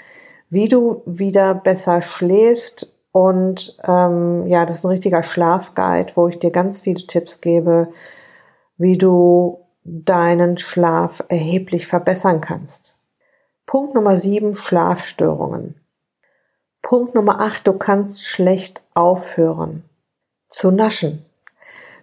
wie 0.49 0.69
du 0.69 1.03
wieder 1.05 1.55
besser 1.55 2.01
schläfst, 2.01 2.92
und 3.13 3.79
ähm, 3.87 4.47
ja, 4.47 4.65
das 4.65 4.79
ist 4.79 4.85
ein 4.85 4.91
richtiger 4.91 5.23
Schlafguide, 5.23 6.13
wo 6.17 6.29
ich 6.29 6.39
dir 6.39 6.51
ganz 6.51 6.81
viele 6.81 7.07
Tipps 7.07 7.43
gebe, 7.43 7.89
wie 8.79 8.97
du 8.97 9.61
deinen 9.85 10.57
Schlaf 10.57 11.23
erheblich 11.29 11.87
verbessern 11.87 12.41
kannst. 12.41 12.99
Punkt 13.67 13.95
Nummer 13.95 14.17
sieben, 14.17 14.55
Schlafstörungen. 14.55 15.77
Punkt 16.81 17.15
Nummer 17.15 17.41
acht, 17.41 17.67
du 17.67 17.75
kannst 17.75 18.25
schlecht 18.25 18.83
aufhören 18.95 19.85
zu 20.49 20.71
naschen. 20.71 21.25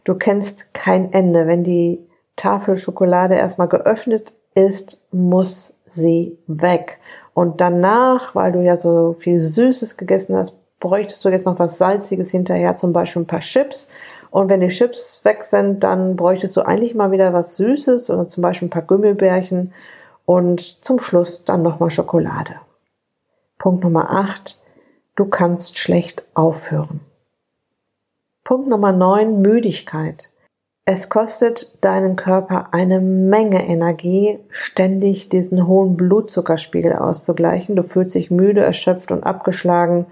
Du 0.03 0.15
kennst 0.15 0.73
kein 0.73 1.11
Ende. 1.11 1.47
Wenn 1.47 1.63
die 1.63 2.07
Tafel 2.35 2.77
Schokolade 2.77 3.35
erstmal 3.35 3.67
geöffnet 3.67 4.33
ist, 4.55 5.03
muss 5.11 5.73
sie 5.85 6.37
weg. 6.47 6.99
Und 7.33 7.61
danach, 7.61 8.35
weil 8.35 8.51
du 8.51 8.63
ja 8.63 8.77
so 8.77 9.13
viel 9.13 9.39
Süßes 9.39 9.97
gegessen 9.97 10.35
hast, 10.35 10.55
bräuchtest 10.79 11.23
du 11.23 11.29
jetzt 11.29 11.45
noch 11.45 11.59
was 11.59 11.77
Salziges 11.77 12.29
hinterher, 12.31 12.77
zum 12.77 12.93
Beispiel 12.93 13.23
ein 13.23 13.27
paar 13.27 13.39
Chips. 13.41 13.87
Und 14.31 14.49
wenn 14.49 14.59
die 14.59 14.67
Chips 14.67 15.25
weg 15.25 15.43
sind, 15.43 15.83
dann 15.83 16.15
bräuchtest 16.15 16.55
du 16.55 16.61
eigentlich 16.61 16.95
mal 16.95 17.11
wieder 17.11 17.33
was 17.33 17.55
Süßes 17.57 18.09
oder 18.09 18.27
zum 18.27 18.41
Beispiel 18.41 18.67
ein 18.67 18.71
paar 18.71 18.83
Gummibärchen 18.83 19.73
und 20.25 20.61
zum 20.61 20.99
Schluss 20.99 21.43
dann 21.43 21.63
nochmal 21.63 21.89
Schokolade. 21.89 22.55
Punkt 23.57 23.83
Nummer 23.83 24.11
8. 24.11 24.59
Du 25.15 25.25
kannst 25.25 25.77
schlecht 25.77 26.23
aufhören. 26.33 27.01
Punkt 28.43 28.69
Nummer 28.69 28.91
9. 28.91 29.41
Müdigkeit. 29.41 30.29
Es 30.85 31.09
kostet 31.09 31.77
deinen 31.81 32.15
Körper 32.15 32.69
eine 32.71 32.99
Menge 32.99 33.67
Energie, 33.67 34.39
ständig 34.49 35.29
diesen 35.29 35.67
hohen 35.67 35.97
Blutzuckerspiegel 35.97 36.93
auszugleichen. 36.93 37.75
Du 37.75 37.83
fühlst 37.83 38.15
dich 38.15 38.31
müde, 38.31 38.61
erschöpft 38.61 39.11
und 39.11 39.23
abgeschlagen. 39.23 40.07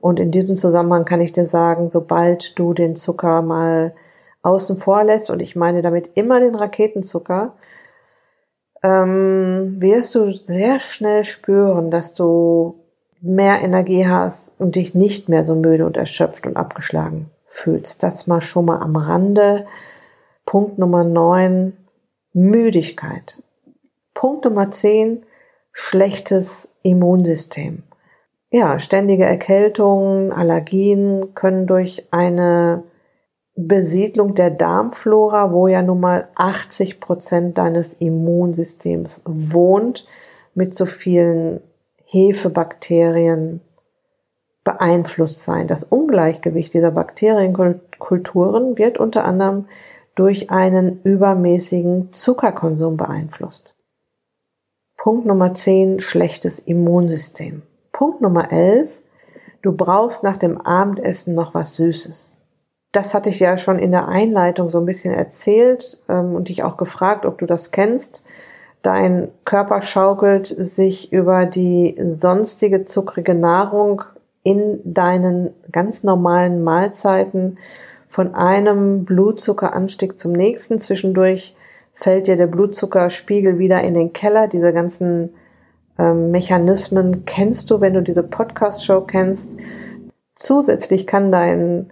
Und 0.00 0.20
in 0.20 0.30
diesem 0.30 0.56
Zusammenhang 0.56 1.04
kann 1.04 1.20
ich 1.20 1.32
dir 1.32 1.46
sagen, 1.46 1.90
sobald 1.90 2.58
du 2.58 2.74
den 2.74 2.94
Zucker 2.94 3.42
mal 3.42 3.94
außen 4.42 4.76
vor 4.76 5.04
lässt, 5.04 5.30
und 5.30 5.40
ich 5.40 5.56
meine 5.56 5.82
damit 5.82 6.10
immer 6.14 6.40
den 6.40 6.54
Raketenzucker, 6.54 7.54
ähm, 8.82 9.76
wirst 9.80 10.14
du 10.14 10.30
sehr 10.30 10.78
schnell 10.80 11.24
spüren, 11.24 11.90
dass 11.90 12.14
du 12.14 12.80
mehr 13.20 13.60
Energie 13.62 14.06
hast 14.06 14.52
und 14.58 14.76
dich 14.76 14.94
nicht 14.94 15.28
mehr 15.28 15.44
so 15.44 15.54
müde 15.54 15.84
und 15.84 15.96
erschöpft 15.96 16.46
und 16.46 16.56
abgeschlagen 16.56 17.30
fühlst. 17.46 18.02
Das 18.02 18.26
mal 18.26 18.40
schon 18.40 18.66
mal 18.66 18.80
am 18.80 18.96
Rande. 18.96 19.66
Punkt 20.46 20.78
Nummer 20.78 21.02
neun 21.02 21.76
Müdigkeit. 22.32 23.42
Punkt 24.14 24.44
Nummer 24.44 24.70
zehn 24.70 25.24
schlechtes 25.72 26.68
Immunsystem. 26.82 27.82
Ja, 28.50 28.78
ständige 28.78 29.24
Erkältungen, 29.24 30.32
Allergien 30.32 31.34
können 31.34 31.66
durch 31.66 32.06
eine 32.10 32.84
Besiedlung 33.54 34.34
der 34.34 34.50
Darmflora, 34.50 35.52
wo 35.52 35.66
ja 35.66 35.82
nun 35.82 36.00
mal 36.00 36.28
80 36.36 37.00
Prozent 37.00 37.58
deines 37.58 37.92
Immunsystems 37.94 39.20
wohnt, 39.24 40.06
mit 40.54 40.74
so 40.74 40.86
vielen 40.86 41.60
Hefebakterien 42.04 43.60
beeinflusst 44.64 45.42
sein. 45.42 45.66
Das 45.66 45.84
Ungleichgewicht 45.84 46.72
dieser 46.72 46.92
Bakterienkulturen 46.92 48.78
wird 48.78 48.98
unter 48.98 49.24
anderem 49.24 49.66
durch 50.14 50.50
einen 50.50 51.02
übermäßigen 51.02 52.12
Zuckerkonsum 52.12 52.96
beeinflusst. 52.96 53.76
Punkt 54.96 55.26
Nummer 55.26 55.52
10, 55.52 56.00
schlechtes 56.00 56.58
Immunsystem. 56.58 57.62
Punkt 57.98 58.20
Nummer 58.20 58.52
11. 58.52 59.00
Du 59.60 59.72
brauchst 59.72 60.22
nach 60.22 60.36
dem 60.36 60.60
Abendessen 60.60 61.34
noch 61.34 61.54
was 61.54 61.74
Süßes. 61.74 62.38
das 62.92 63.12
hatte 63.12 63.28
ich 63.28 63.40
ja 63.40 63.56
schon 63.56 63.80
in 63.80 63.90
der 63.90 64.06
Einleitung 64.06 64.68
so 64.68 64.78
ein 64.78 64.86
bisschen 64.86 65.12
erzählt 65.12 66.00
ähm, 66.08 66.36
und 66.36 66.48
dich 66.48 66.62
auch 66.62 66.76
gefragt, 66.76 67.26
ob 67.26 67.38
du 67.38 67.46
das 67.46 67.72
kennst. 67.72 68.22
Dein 68.82 69.32
Körper 69.44 69.82
schaukelt 69.82 70.46
sich 70.46 71.12
über 71.12 71.44
die 71.44 71.96
sonstige 72.00 72.84
zuckrige 72.84 73.34
Nahrung 73.34 74.04
in 74.44 74.78
deinen 74.84 75.50
ganz 75.72 76.04
normalen 76.04 76.62
Mahlzeiten 76.62 77.58
von 78.06 78.32
einem 78.36 79.06
Blutzuckeranstieg 79.06 80.20
zum 80.20 80.30
nächsten. 80.30 80.78
Zwischendurch 80.78 81.56
fällt 81.94 82.28
dir 82.28 82.36
der 82.36 82.46
Blutzuckerspiegel 82.46 83.58
wieder 83.58 83.80
in 83.80 83.94
den 83.94 84.12
Keller. 84.12 84.46
Diese 84.46 84.72
ganzen 84.72 85.30
ähm, 85.98 86.30
Mechanismen 86.30 87.24
kennst 87.24 87.70
du, 87.70 87.80
wenn 87.80 87.94
du 87.94 88.02
diese 88.02 88.22
Podcast-Show 88.22 89.00
kennst. 89.02 89.56
Zusätzlich 90.34 91.06
kann 91.06 91.32
dein 91.32 91.90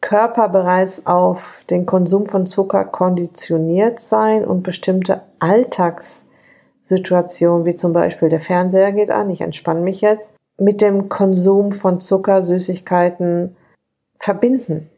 Körper 0.00 0.48
bereits 0.48 1.06
auf 1.06 1.64
den 1.70 1.86
Konsum 1.86 2.26
von 2.26 2.46
Zucker 2.46 2.84
konditioniert 2.84 4.00
sein 4.00 4.44
und 4.44 4.62
bestimmte 4.62 5.22
Alltagssituationen, 5.38 7.64
wie 7.64 7.74
zum 7.74 7.94
Beispiel 7.94 8.28
der 8.28 8.40
Fernseher 8.40 8.92
geht 8.92 9.10
an, 9.10 9.30
ich 9.30 9.40
entspanne 9.40 9.80
mich 9.80 10.02
jetzt, 10.02 10.34
mit 10.58 10.82
dem 10.82 11.08
Konsum 11.08 11.72
von 11.72 12.00
Zucker, 12.00 12.42
Süßigkeiten 12.42 13.56
verbinden. 14.18 14.90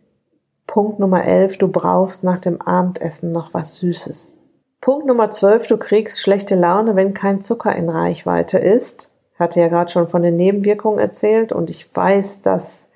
Punkt 0.66 0.98
Nummer 0.98 1.24
11, 1.24 1.58
du 1.58 1.68
brauchst 1.68 2.24
nach 2.24 2.40
dem 2.40 2.60
Abendessen 2.60 3.30
noch 3.30 3.54
was 3.54 3.76
Süßes. 3.76 4.40
Punkt 4.80 5.06
Nummer 5.06 5.30
12, 5.30 5.66
du 5.66 5.78
kriegst 5.78 6.20
schlechte 6.20 6.54
Laune, 6.54 6.96
wenn 6.96 7.14
kein 7.14 7.40
Zucker 7.40 7.74
in 7.74 7.88
Reichweite 7.88 8.58
ist. 8.58 9.12
Ich 9.34 9.40
hatte 9.40 9.60
ja 9.60 9.68
gerade 9.68 9.90
schon 9.90 10.06
von 10.06 10.22
den 10.22 10.36
Nebenwirkungen 10.36 10.98
erzählt 10.98 11.52
und 11.52 11.70
ich 11.70 11.94
weiß, 11.94 12.42
dass 12.42 12.86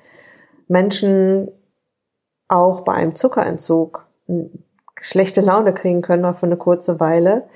Menschen 0.68 1.50
auch 2.48 2.82
bei 2.82 2.94
einem 2.94 3.14
Zuckerentzug 3.14 4.06
schlechte 5.00 5.40
Laune 5.40 5.74
kriegen 5.74 6.02
können, 6.02 6.22
mal 6.22 6.34
für 6.34 6.46
eine 6.46 6.56
kurze 6.56 7.00
Weile. 7.00 7.48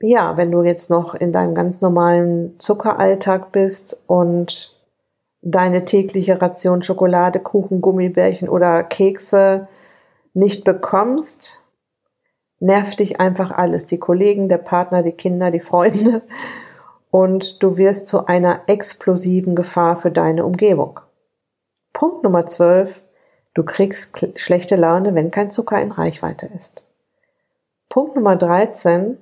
Ja, 0.00 0.36
wenn 0.36 0.50
du 0.50 0.62
jetzt 0.62 0.90
noch 0.90 1.14
in 1.14 1.32
deinem 1.32 1.54
ganz 1.54 1.80
normalen 1.80 2.58
Zuckeralltag 2.58 3.52
bist 3.52 4.00
und 4.06 4.76
deine 5.42 5.84
tägliche 5.84 6.40
Ration 6.40 6.82
Schokolade, 6.82 7.40
Kuchen, 7.40 7.80
Gummibärchen 7.80 8.48
oder 8.48 8.82
Kekse 8.82 9.68
nicht 10.32 10.64
bekommst, 10.64 11.59
nervt 12.60 13.00
dich 13.00 13.20
einfach 13.20 13.50
alles. 13.50 13.86
Die 13.86 13.98
Kollegen, 13.98 14.48
der 14.48 14.58
Partner, 14.58 15.02
die 15.02 15.12
Kinder, 15.12 15.50
die 15.50 15.60
Freunde. 15.60 16.22
Und 17.10 17.62
du 17.62 17.76
wirst 17.76 18.06
zu 18.06 18.26
einer 18.26 18.62
explosiven 18.68 19.56
Gefahr 19.56 19.96
für 19.96 20.12
deine 20.12 20.44
Umgebung. 20.44 21.00
Punkt 21.92 22.22
Nummer 22.22 22.46
12. 22.46 23.02
Du 23.54 23.64
kriegst 23.64 24.38
schlechte 24.38 24.76
Laune, 24.76 25.16
wenn 25.16 25.32
kein 25.32 25.50
Zucker 25.50 25.80
in 25.80 25.90
Reichweite 25.90 26.48
ist. 26.54 26.86
Punkt 27.88 28.14
Nummer 28.14 28.36
13. 28.36 29.18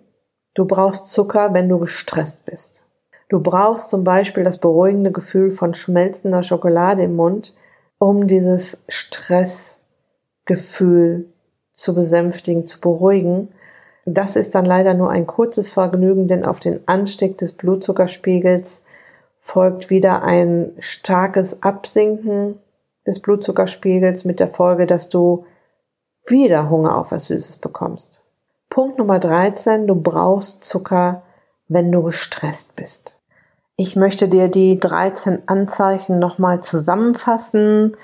Du 0.52 0.66
brauchst 0.66 1.10
Zucker, 1.10 1.54
wenn 1.54 1.70
du 1.70 1.78
gestresst 1.78 2.44
bist. 2.44 2.82
Du 3.30 3.40
brauchst 3.40 3.88
zum 3.90 4.04
Beispiel 4.04 4.44
das 4.44 4.58
beruhigende 4.58 5.12
Gefühl 5.12 5.50
von 5.50 5.74
schmelzender 5.74 6.42
Schokolade 6.42 7.04
im 7.04 7.16
Mund, 7.16 7.54
um 7.98 8.26
dieses 8.26 8.84
Stressgefühl 8.88 11.32
zu 11.78 11.94
besänftigen, 11.94 12.64
zu 12.64 12.80
beruhigen. 12.80 13.48
Das 14.04 14.36
ist 14.36 14.54
dann 14.54 14.64
leider 14.64 14.94
nur 14.94 15.10
ein 15.10 15.26
kurzes 15.26 15.70
Vergnügen, 15.70 16.28
denn 16.28 16.44
auf 16.44 16.60
den 16.60 16.80
Anstieg 16.86 17.38
des 17.38 17.52
Blutzuckerspiegels 17.52 18.82
folgt 19.38 19.88
wieder 19.88 20.22
ein 20.22 20.72
starkes 20.80 21.62
Absinken 21.62 22.58
des 23.06 23.20
Blutzuckerspiegels 23.20 24.24
mit 24.24 24.40
der 24.40 24.48
Folge, 24.48 24.86
dass 24.86 25.08
du 25.08 25.44
wieder 26.26 26.68
Hunger 26.68 26.96
auf 26.96 27.12
was 27.12 27.26
Süßes 27.26 27.58
bekommst. 27.58 28.22
Punkt 28.68 28.98
Nummer 28.98 29.18
13, 29.18 29.86
du 29.86 29.94
brauchst 29.94 30.64
Zucker, 30.64 31.22
wenn 31.68 31.92
du 31.92 32.02
gestresst 32.02 32.76
bist. 32.76 33.16
Ich 33.76 33.94
möchte 33.94 34.28
dir 34.28 34.48
die 34.48 34.80
13 34.80 35.44
Anzeichen 35.46 36.18
nochmal 36.18 36.60
zusammenfassen. 36.60 37.96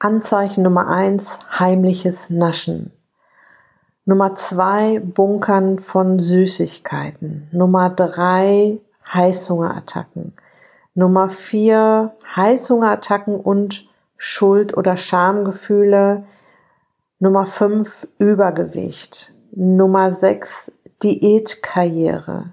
Anzeichen 0.00 0.62
Nummer 0.62 0.88
1, 0.88 1.58
heimliches 1.58 2.30
Naschen. 2.30 2.92
Nummer 4.04 4.34
2, 4.34 5.00
Bunkern 5.00 5.78
von 5.78 6.18
Süßigkeiten. 6.18 7.48
Nummer 7.52 7.90
3, 7.90 8.80
Heißhungerattacken. 9.12 10.34
Nummer 10.94 11.28
vier, 11.28 12.16
Heißhungerattacken 12.34 13.38
und 13.38 13.88
Schuld- 14.16 14.76
oder 14.76 14.96
Schamgefühle. 14.96 16.24
Nummer 17.20 17.46
fünf, 17.46 18.08
Übergewicht. 18.18 19.32
Nummer 19.52 20.10
sechs, 20.12 20.72
Diätkarriere. 21.02 22.52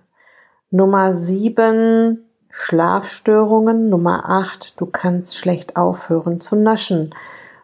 Nummer 0.70 1.14
sieben, 1.14 2.25
Schlafstörungen. 2.58 3.90
Nummer 3.90 4.30
acht, 4.30 4.80
du 4.80 4.86
kannst 4.86 5.38
schlecht 5.38 5.76
aufhören 5.76 6.40
zu 6.40 6.56
naschen. 6.56 7.14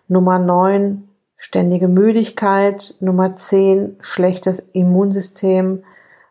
Nummer 0.10 0.38
neun, 0.38 1.08
ständige 1.38 1.88
Müdigkeit. 1.88 2.96
Nummer 3.00 3.34
zehn, 3.34 3.96
schlechtes 4.02 4.60
Immunsystem. 4.74 5.86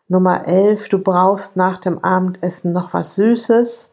Nummer 0.07 0.47
elf, 0.47 0.89
du 0.89 0.99
brauchst 0.99 1.57
nach 1.57 1.79
dem 1.79 2.03
Abendessen 2.03 2.71
noch 2.71 2.93
was 2.93 3.15
Süßes. 3.15 3.91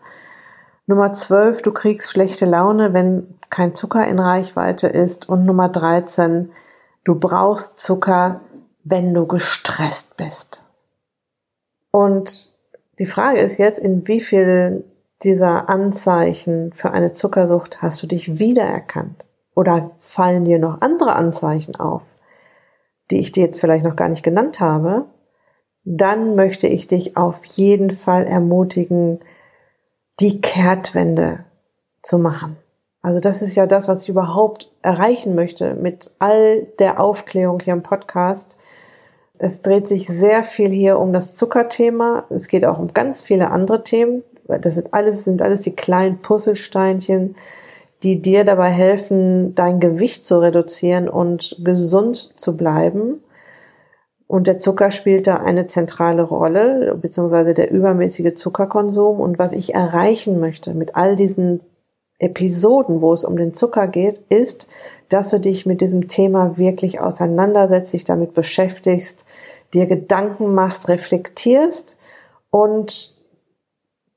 Nummer 0.86 1.12
12, 1.12 1.62
du 1.62 1.72
kriegst 1.72 2.10
schlechte 2.10 2.44
Laune, 2.44 2.92
wenn 2.92 3.38
kein 3.48 3.74
Zucker 3.74 4.06
in 4.06 4.18
Reichweite 4.18 4.86
ist. 4.86 5.30
Und 5.30 5.46
Nummer 5.46 5.70
13, 5.70 6.50
du 7.04 7.14
brauchst 7.14 7.78
Zucker, 7.78 8.40
wenn 8.84 9.14
du 9.14 9.26
gestresst 9.26 10.16
bist. 10.18 10.66
Und 11.90 12.57
die 12.98 13.06
Frage 13.06 13.40
ist 13.40 13.58
jetzt, 13.58 13.78
in 13.78 14.06
wie 14.08 14.20
viel 14.20 14.84
dieser 15.22 15.68
Anzeichen 15.68 16.72
für 16.72 16.92
eine 16.92 17.12
Zuckersucht 17.12 17.82
hast 17.82 18.02
du 18.02 18.06
dich 18.06 18.38
wiedererkannt? 18.38 19.26
Oder 19.54 19.90
fallen 19.98 20.44
dir 20.44 20.58
noch 20.58 20.80
andere 20.80 21.14
Anzeichen 21.14 21.76
auf, 21.76 22.04
die 23.10 23.18
ich 23.18 23.32
dir 23.32 23.44
jetzt 23.44 23.60
vielleicht 23.60 23.84
noch 23.84 23.96
gar 23.96 24.08
nicht 24.08 24.22
genannt 24.22 24.60
habe? 24.60 25.06
Dann 25.84 26.34
möchte 26.36 26.66
ich 26.66 26.86
dich 26.86 27.16
auf 27.16 27.44
jeden 27.46 27.90
Fall 27.90 28.26
ermutigen, 28.26 29.20
die 30.20 30.40
Kehrtwende 30.40 31.44
zu 32.02 32.18
machen. 32.18 32.56
Also 33.02 33.20
das 33.20 33.42
ist 33.42 33.54
ja 33.54 33.66
das, 33.66 33.88
was 33.88 34.02
ich 34.02 34.08
überhaupt 34.08 34.70
erreichen 34.82 35.34
möchte 35.34 35.74
mit 35.74 36.12
all 36.18 36.64
der 36.78 37.00
Aufklärung 37.00 37.60
hier 37.60 37.72
im 37.72 37.82
Podcast. 37.82 38.57
Es 39.38 39.62
dreht 39.62 39.86
sich 39.86 40.06
sehr 40.08 40.42
viel 40.42 40.70
hier 40.70 40.98
um 40.98 41.12
das 41.12 41.34
Zuckerthema. 41.34 42.24
Es 42.28 42.48
geht 42.48 42.64
auch 42.64 42.78
um 42.78 42.88
ganz 42.92 43.20
viele 43.20 43.50
andere 43.50 43.84
Themen. 43.84 44.24
Das 44.46 44.74
sind 44.74 44.92
alles, 44.92 45.24
sind 45.24 45.42
alles 45.42 45.62
die 45.62 45.76
kleinen 45.76 46.20
Puzzlesteinchen, 46.20 47.36
die 48.02 48.20
dir 48.20 48.44
dabei 48.44 48.70
helfen, 48.70 49.54
dein 49.54 49.80
Gewicht 49.80 50.24
zu 50.24 50.40
reduzieren 50.40 51.08
und 51.08 51.56
gesund 51.62 52.32
zu 52.36 52.56
bleiben. 52.56 53.22
Und 54.26 54.46
der 54.46 54.58
Zucker 54.58 54.90
spielt 54.90 55.26
da 55.26 55.36
eine 55.36 55.66
zentrale 55.66 56.22
Rolle, 56.22 56.96
beziehungsweise 57.00 57.54
der 57.54 57.70
übermäßige 57.70 58.34
Zuckerkonsum. 58.34 59.20
Und 59.20 59.38
was 59.38 59.52
ich 59.52 59.74
erreichen 59.74 60.40
möchte 60.40 60.74
mit 60.74 60.96
all 60.96 61.16
diesen 61.16 61.60
Episoden, 62.18 63.00
wo 63.00 63.12
es 63.12 63.24
um 63.24 63.36
den 63.36 63.54
Zucker 63.54 63.86
geht, 63.86 64.18
ist, 64.28 64.68
dass 65.08 65.30
du 65.30 65.40
dich 65.40 65.66
mit 65.66 65.80
diesem 65.80 66.08
Thema 66.08 66.58
wirklich 66.58 67.00
auseinandersetzt, 67.00 67.92
dich 67.92 68.04
damit 68.04 68.34
beschäftigst, 68.34 69.24
dir 69.74 69.86
Gedanken 69.86 70.54
machst, 70.54 70.88
reflektierst 70.88 71.98
und 72.50 73.16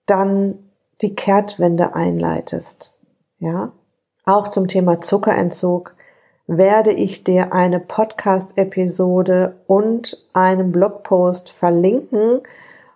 dann 0.06 0.60
die 1.02 1.16
Kehrtwende 1.16 1.96
einleitest. 1.96 2.94
Ja? 3.40 3.72
Auch 4.26 4.50
zum 4.50 4.68
Thema 4.68 5.02
Zuckerentzug 5.02 5.96
werde 6.48 6.92
ich 6.92 7.24
dir 7.24 7.54
eine 7.54 7.80
Podcast-Episode 7.80 9.56
und 9.68 10.28
einen 10.34 10.72
Blogpost 10.72 11.50
verlinken, 11.50 12.42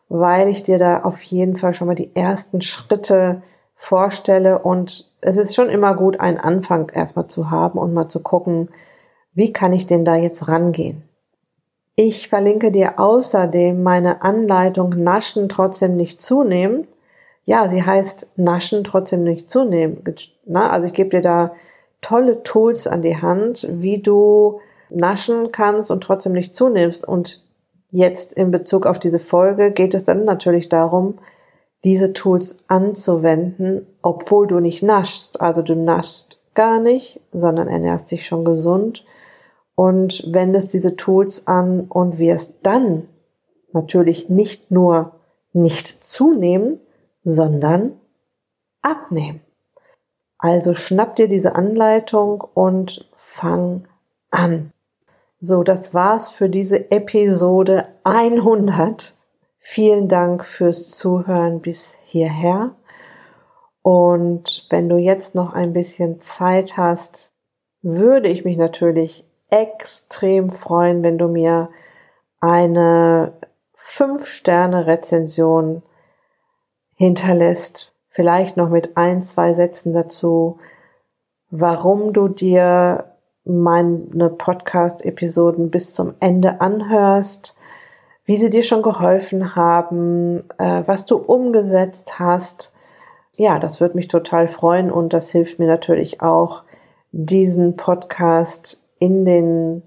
weil 0.10 0.49
ich 0.49 0.63
dir 0.63 0.77
da 0.77 1.03
auf 1.03 1.21
jeden 1.23 1.55
Fall 1.55 1.73
schon 1.73 1.88
mal 1.88 1.95
die 1.95 2.15
ersten 2.15 2.62
Schritte 2.62 3.41
vorstelle 3.76 4.60
und 4.60 5.12
es 5.22 5.38
ist 5.38 5.56
schon 5.56 5.70
immer 5.70 5.96
gut, 5.96 6.20
einen 6.20 6.38
Anfang 6.38 6.90
erstmal 6.90 7.28
zu 7.28 7.52
haben 7.52 7.78
und 7.78 7.94
mal 7.94 8.08
zu 8.08 8.22
gucken, 8.22 8.70
wie 9.34 9.52
kann 9.52 9.74
ich 9.74 9.86
denn 9.86 10.06
da 10.06 10.16
jetzt 10.16 10.48
rangehen. 10.48 11.04
Ich 11.96 12.28
verlinke 12.30 12.72
dir 12.72 13.00
außerdem 13.00 13.82
meine 13.82 14.22
Anleitung 14.22 14.90
Naschen 14.90 15.48
trotzdem 15.50 15.96
nicht 15.96 16.22
zunehmen. 16.22 16.88
Ja, 17.46 17.70
sie 17.70 17.84
heißt 17.84 18.32
Naschen 18.36 18.84
trotzdem 18.84 19.24
nicht 19.24 19.50
zunehmen. 19.50 20.02
Also 20.54 20.88
ich 20.88 20.94
gebe 20.94 21.10
dir 21.10 21.22
da 21.22 21.54
tolle 22.02 22.44
Tools 22.44 22.88
an 22.88 23.02
die 23.02 23.22
Hand, 23.22 23.68
wie 23.70 24.02
du 24.02 24.60
naschen 24.90 25.52
kannst 25.52 25.90
und 25.90 26.02
trotzdem 26.02 26.34
nicht 26.34 26.54
zunimmst. 26.54 27.08
Und 27.08 27.44
jetzt 27.92 28.34
in 28.34 28.52
Bezug 28.52 28.86
auf 28.86 29.00
diese 29.00 29.20
Folge 29.20 29.72
geht 29.72 29.94
es 29.94 30.06
dann 30.06 30.26
natürlich 30.26 30.70
darum, 30.70 31.18
diese 31.86 32.13
Tools 32.13 32.58
anzuwenden, 32.67 33.88
obwohl 34.02 34.48
du 34.48 34.60
nicht 34.60 34.84
naschst. 34.84 35.39
Also 35.39 35.62
du 35.62 35.76
naschst 35.76 36.41
gar 36.56 36.80
nicht, 36.80 37.21
sondern 37.32 37.67
ernährst 37.67 38.12
dich 38.12 38.26
schon 38.26 38.43
gesund 38.43 39.06
und 39.76 40.24
wendest 40.34 40.74
diese 40.74 40.95
Tools 40.95 41.48
an 41.48 41.82
und 41.82 42.17
wirst 42.17 42.56
dann 42.63 43.08
natürlich 43.71 44.30
nicht 44.30 44.71
nur 44.71 45.12
nicht 45.54 45.88
zunehmen, 45.88 46.80
sondern 47.24 48.00
abnehmen. 48.82 49.41
Also 50.38 50.74
schnapp 50.74 51.15
dir 51.15 51.28
diese 51.28 51.56
Anleitung 51.56 52.41
und 52.54 53.10
fang 53.15 53.88
an. 54.32 54.71
So, 55.39 55.63
das 55.63 55.93
war's 55.93 56.32
für 56.32 56.50
diese 56.50 56.91
Episode 56.91 57.88
100. 58.04 59.15
Vielen 59.67 60.08
Dank 60.08 60.45
fürs 60.45 60.91
Zuhören 60.91 61.60
bis 61.60 61.97
hierher. 62.06 62.75
Und 63.82 64.67
wenn 64.69 64.88
du 64.88 64.97
jetzt 64.97 65.34
noch 65.34 65.54
ein 65.54 65.73
bisschen 65.73 66.21
Zeit 66.21 66.78
hast, 66.78 67.34
würde 67.82 68.30
ich 68.30 68.45
mich 68.45 68.58
natürlich 68.58 69.25
extrem 69.49 70.51
freuen, 70.51 71.04
wenn 71.04 71.17
du 71.17 71.28
mir 71.28 71.69
eine 72.39 73.34
5-Sterne-Rezension 73.75 75.82
hinterlässt. 76.93 77.95
Vielleicht 78.10 78.58
noch 78.58 78.69
mit 78.69 78.95
ein, 78.97 79.23
zwei 79.23 79.56
Sätzen 79.56 79.95
dazu, 79.95 80.60
warum 81.49 82.13
du 82.13 82.28
dir 82.28 83.15
meine 83.43 84.30
Podcast-Episoden 84.30 85.71
bis 85.71 85.95
zum 85.95 86.13
Ende 86.19 86.62
anhörst, 86.62 87.58
wie 88.26 88.38
sie 88.38 88.50
dir 88.50 88.64
schon 88.64 88.82
geholfen 88.82 89.56
haben, 89.56 90.40
äh, 90.58 90.84
was 90.86 91.06
du 91.06 91.18
umgesetzt 91.18 92.20
hast. 92.20 92.74
Ja, 93.36 93.60
das 93.60 93.80
würde 93.80 93.96
mich 93.96 94.08
total 94.08 94.48
freuen 94.48 94.92
und 94.92 95.14
das 95.14 95.30
hilft 95.30 95.60
mir 95.60 95.68
natürlich 95.68 96.22
auch, 96.22 96.64
diesen 97.12 97.78
Podcast 97.78 98.86
in 99.00 99.24
den 99.24 99.84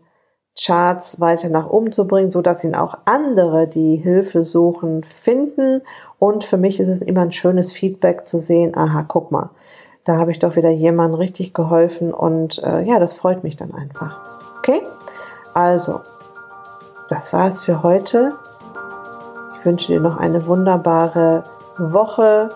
Charts 0.58 1.20
weiter 1.20 1.48
nach 1.48 1.68
oben 1.68 1.92
zu 1.92 2.06
bringen, 2.06 2.30
so 2.30 2.42
dass 2.42 2.64
ihn 2.64 2.74
auch 2.74 2.94
andere, 3.04 3.68
die 3.68 3.96
Hilfe 3.96 4.44
suchen, 4.44 5.04
finden. 5.04 5.82
Und 6.18 6.42
für 6.42 6.56
mich 6.56 6.80
ist 6.80 6.88
es 6.88 7.02
immer 7.02 7.22
ein 7.22 7.32
schönes 7.32 7.72
Feedback 7.72 8.26
zu 8.26 8.38
sehen, 8.38 8.76
aha, 8.76 9.04
guck 9.06 9.30
mal, 9.30 9.50
da 10.04 10.16
habe 10.16 10.30
ich 10.30 10.38
doch 10.38 10.56
wieder 10.56 10.70
jemandem 10.70 11.18
richtig 11.18 11.52
geholfen 11.54 12.12
und 12.12 12.62
äh, 12.64 12.82
ja, 12.82 12.98
das 12.98 13.12
freut 13.12 13.44
mich 13.44 13.56
dann 13.56 13.74
einfach. 13.74 14.20
Okay? 14.58 14.82
Also, 15.54 16.00
das 17.08 17.32
war 17.32 17.48
es 17.48 17.60
für 17.60 17.82
heute. 17.82 18.34
Ich 19.58 19.64
wünsche 19.64 19.92
dir 19.92 20.00
noch 20.00 20.18
eine 20.18 20.46
wunderbare 20.46 21.42
Woche. 21.78 22.50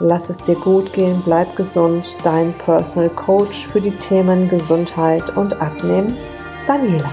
Lass 0.00 0.30
es 0.30 0.38
dir 0.38 0.56
gut 0.56 0.92
gehen, 0.92 1.22
bleib 1.24 1.54
gesund. 1.54 2.16
Dein 2.24 2.52
Personal 2.54 3.10
Coach 3.10 3.66
für 3.66 3.80
die 3.80 3.96
Themen 3.96 4.48
Gesundheit 4.48 5.36
und 5.36 5.60
Abnehmen, 5.60 6.16
Daniela. 6.66 7.10